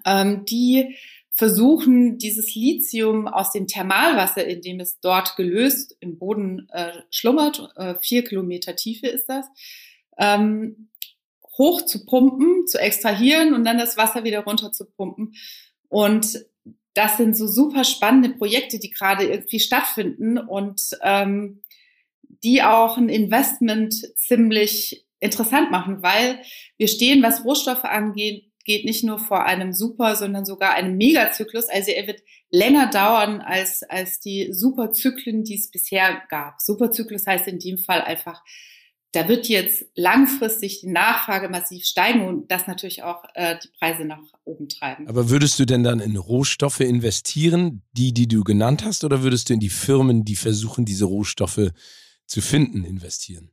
[0.05, 0.97] ähm, die
[1.35, 7.73] versuchen, dieses Lithium aus dem Thermalwasser, in dem es dort gelöst im Boden äh, schlummert,
[7.75, 9.47] äh, vier Kilometer Tiefe ist das,
[10.17, 10.91] ähm,
[11.59, 15.35] hoch zu pumpen, zu extrahieren und dann das Wasser wieder runter zu pumpen.
[15.89, 16.47] Und
[16.95, 21.63] das sind so super spannende Projekte, die gerade irgendwie stattfinden und ähm,
[22.45, 26.41] die auch ein Investment ziemlich interessant machen, weil
[26.77, 31.69] wir stehen, was Rohstoffe angeht, geht nicht nur vor einem Super, sondern sogar einem Megazyklus.
[31.69, 36.61] Also er wird länger dauern als, als die Superzyklen, die es bisher gab.
[36.61, 38.43] Superzyklus heißt in dem Fall einfach,
[39.15, 44.05] da wird jetzt langfristig die Nachfrage massiv steigen und das natürlich auch äh, die Preise
[44.05, 45.07] nach oben treiben.
[45.07, 49.49] Aber würdest du denn dann in Rohstoffe investieren, die, die du genannt hast, oder würdest
[49.49, 51.71] du in die Firmen, die versuchen, diese Rohstoffe
[52.27, 53.53] zu finden, investieren?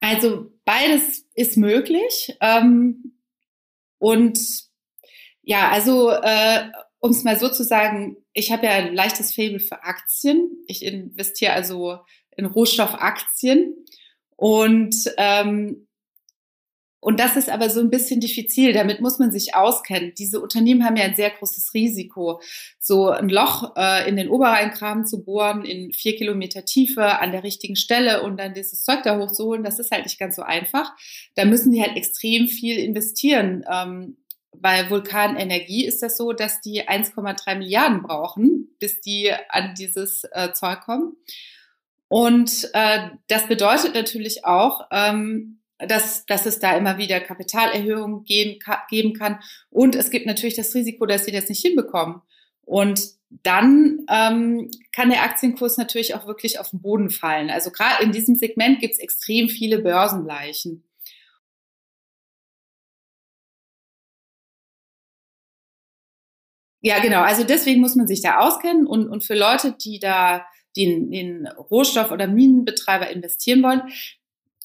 [0.00, 2.34] Also beides ist möglich.
[2.40, 3.12] Ähm,
[4.00, 4.40] und
[5.42, 9.60] ja, also äh, um es mal so zu sagen, ich habe ja ein leichtes Faible
[9.60, 10.50] für Aktien.
[10.66, 11.98] Ich investiere also
[12.36, 13.74] in Rohstoffaktien
[14.36, 15.86] und, ähm,
[17.00, 18.74] und das ist aber so ein bisschen diffizil.
[18.74, 20.12] Damit muss man sich auskennen.
[20.18, 22.42] Diese Unternehmen haben ja ein sehr großes Risiko.
[22.78, 27.42] So ein Loch äh, in den Oberrheingraben zu bohren, in vier Kilometer Tiefe, an der
[27.42, 30.92] richtigen Stelle und dann dieses Zeug da hochzuholen, das ist halt nicht ganz so einfach.
[31.36, 33.64] Da müssen die halt extrem viel investieren.
[33.70, 34.18] Ähm,
[34.54, 40.52] bei Vulkanenergie ist das so, dass die 1,3 Milliarden brauchen, bis die an dieses äh,
[40.52, 41.16] Zeug kommen.
[42.08, 48.58] Und äh, das bedeutet natürlich auch, ähm, dass, dass es da immer wieder Kapitalerhöhungen geben,
[48.88, 49.40] geben kann.
[49.70, 52.22] Und es gibt natürlich das Risiko, dass sie das nicht hinbekommen.
[52.62, 53.00] Und
[53.42, 57.50] dann ähm, kann der Aktienkurs natürlich auch wirklich auf den Boden fallen.
[57.50, 60.84] Also gerade in diesem Segment gibt es extrem viele Börsenleichen.
[66.82, 67.20] Ja, genau.
[67.22, 71.46] Also deswegen muss man sich da auskennen und, und für Leute, die da den, den
[71.46, 73.82] Rohstoff- oder Minenbetreiber investieren wollen.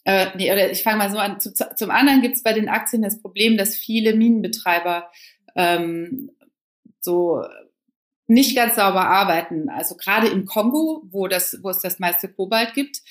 [0.06, 1.40] Äh, nee, oder ich fange mal so an.
[1.40, 5.12] Zum, zum anderen gibt es bei den Aktien das Problem, dass viele Minenbetreiber
[5.56, 6.32] ähm,
[7.02, 7.44] so
[8.28, 9.70] nicht ganz sauber arbeiten.
[9.70, 13.02] Also gerade im Kongo, wo das, wo es das meiste Kobalt gibt,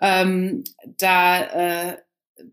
[0.00, 0.64] ähm,
[0.98, 1.96] da äh,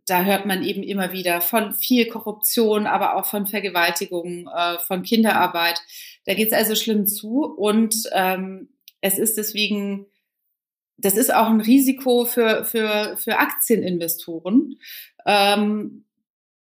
[0.05, 5.03] da hört man eben immer wieder von viel Korruption, aber auch von Vergewaltigung, äh, von
[5.03, 5.81] Kinderarbeit.
[6.25, 8.69] Da geht es also schlimm zu und ähm,
[9.01, 10.05] es ist deswegen,
[11.01, 14.79] das ist auch ein Risiko für, für, für Aktieninvestoren.
[15.25, 16.05] Ähm,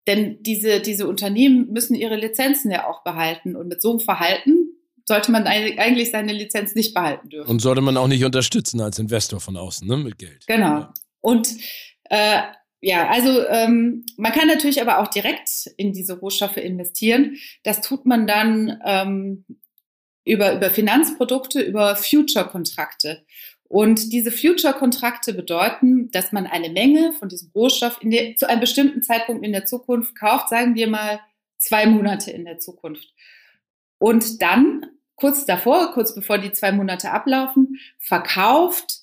[0.07, 3.55] denn diese, diese Unternehmen müssen ihre Lizenzen ja auch behalten.
[3.55, 4.69] Und mit so einem Verhalten
[5.05, 7.49] sollte man eigentlich seine Lizenz nicht behalten dürfen.
[7.49, 10.45] Und sollte man auch nicht unterstützen als Investor von außen, ne, mit Geld.
[10.47, 10.79] Genau.
[10.79, 10.93] Ja.
[11.21, 11.49] Und
[12.05, 12.41] äh,
[12.81, 17.37] ja, also ähm, man kann natürlich aber auch direkt in diese Rohstoffe investieren.
[17.63, 19.45] Das tut man dann ähm,
[20.25, 23.25] über, über Finanzprodukte, über Future-Kontrakte.
[23.69, 29.03] Und diese Future-Kontrakte bedeuten, dass man eine Menge von diesem Rohstoff der, zu einem bestimmten
[29.03, 31.19] Zeitpunkt in der Zukunft kauft, sagen wir mal
[31.57, 33.13] zwei Monate in der Zukunft.
[33.97, 39.01] Und dann, kurz davor, kurz bevor die zwei Monate ablaufen, verkauft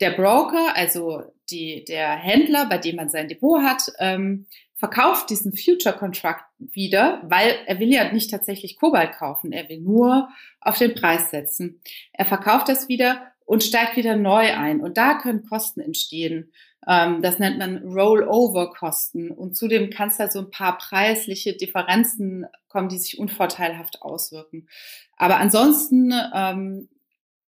[0.00, 4.46] der Broker, also die, der Händler, bei dem man sein Depot hat, ähm,
[4.76, 9.80] verkauft diesen Future Contract wieder, weil er will ja nicht tatsächlich Kobalt kaufen, er will
[9.80, 10.28] nur
[10.60, 11.80] auf den Preis setzen.
[12.12, 14.82] Er verkauft das wieder und steigt wieder neu ein.
[14.82, 16.52] Und da können Kosten entstehen.
[16.86, 19.30] Ähm, das nennt man Rollover-Kosten.
[19.30, 24.68] Und zudem kann es da so ein paar preisliche Differenzen kommen, die sich unvorteilhaft auswirken.
[25.16, 26.90] Aber ansonsten ähm,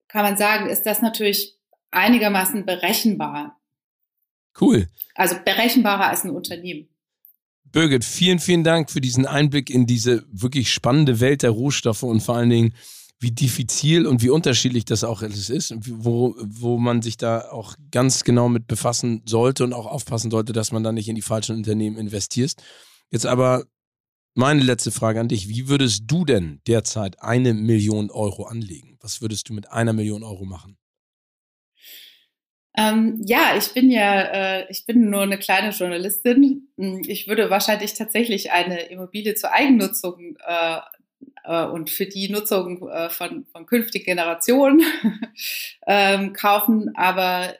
[0.08, 1.56] kann man sagen, ist das natürlich
[1.92, 3.60] einigermaßen berechenbar.
[4.60, 4.88] Cool.
[5.14, 6.88] Also berechenbarer als ein Unternehmen.
[7.70, 12.20] Birgit, vielen, vielen Dank für diesen Einblick in diese wirklich spannende Welt der Rohstoffe und
[12.20, 12.74] vor allen Dingen,
[13.24, 17.74] wie diffizil und wie unterschiedlich das auch alles ist, wo, wo man sich da auch
[17.90, 21.22] ganz genau mit befassen sollte und auch aufpassen sollte, dass man da nicht in die
[21.22, 22.52] falschen Unternehmen investiert.
[23.10, 23.64] Jetzt aber
[24.34, 25.48] meine letzte Frage an dich.
[25.48, 28.98] Wie würdest du denn derzeit eine Million Euro anlegen?
[29.00, 30.76] Was würdest du mit einer Million Euro machen?
[32.76, 36.68] Ähm, ja, ich bin ja, äh, ich bin nur eine kleine Journalistin.
[37.06, 40.80] Ich würde wahrscheinlich tatsächlich eine Immobilie zur Eigennutzung äh,
[41.44, 44.82] äh, und für die Nutzung äh, von, von künftigen Generationen
[45.86, 46.94] ähm, kaufen.
[46.96, 47.54] Aber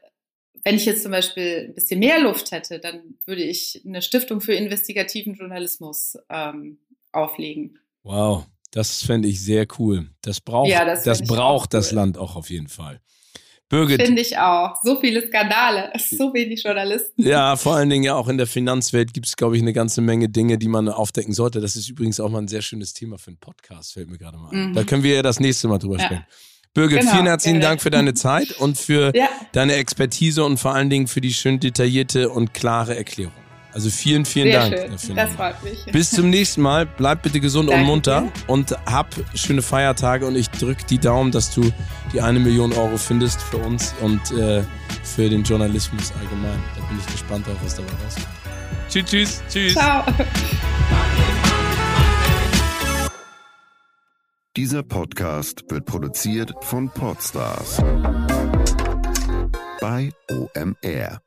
[0.64, 4.41] wenn ich jetzt zum Beispiel ein bisschen mehr Luft hätte, dann würde ich eine Stiftung
[4.41, 6.78] für investigativen Journalismus ähm,
[7.12, 7.78] auflegen.
[8.03, 10.09] Wow, das fände ich sehr cool.
[10.22, 11.97] Das braucht, ja, das, das braucht das cool.
[11.97, 13.01] Land auch auf jeden Fall.
[13.75, 14.03] Birgit.
[14.03, 14.77] Finde ich auch.
[14.83, 17.22] So viele Skandale, so wenig Journalisten.
[17.22, 20.01] Ja, vor allen Dingen ja auch in der Finanzwelt gibt es, glaube ich, eine ganze
[20.01, 21.61] Menge Dinge, die man aufdecken sollte.
[21.61, 24.39] Das ist übrigens auch mal ein sehr schönes Thema für einen Podcast, fällt mir gerade
[24.39, 24.70] mal ein.
[24.70, 24.75] Mhm.
[24.75, 26.05] Da können wir ja das nächste Mal drüber ja.
[26.05, 26.27] sprechen.
[26.72, 27.70] Birgit, genau, vielen herzlichen gerne.
[27.70, 29.29] Dank für deine Zeit und für ja.
[29.53, 33.43] deine Expertise und vor allen Dingen für die schön detaillierte und klare Erklärung.
[33.75, 34.91] Also vielen, vielen Sehr Dank schön.
[34.93, 35.14] dafür.
[35.16, 35.85] Das freut mich.
[35.87, 36.87] Bis zum nächsten Mal.
[36.87, 41.33] Bleib bitte gesund Danke und munter und hab schöne Feiertage und ich drücke die Daumen,
[41.33, 41.72] dass du
[42.12, 44.62] die eine Million Euro findest für uns und äh,
[45.03, 46.62] für den Journalismus allgemein.
[46.77, 48.29] Da bin ich gespannt auf, was dabei rauskommt.
[48.89, 49.72] Tschüss, tschüss, tschüss.
[49.72, 50.05] Ciao.
[54.57, 57.83] Dieser Podcast wird produziert von Podstars
[59.81, 61.24] bei OMR.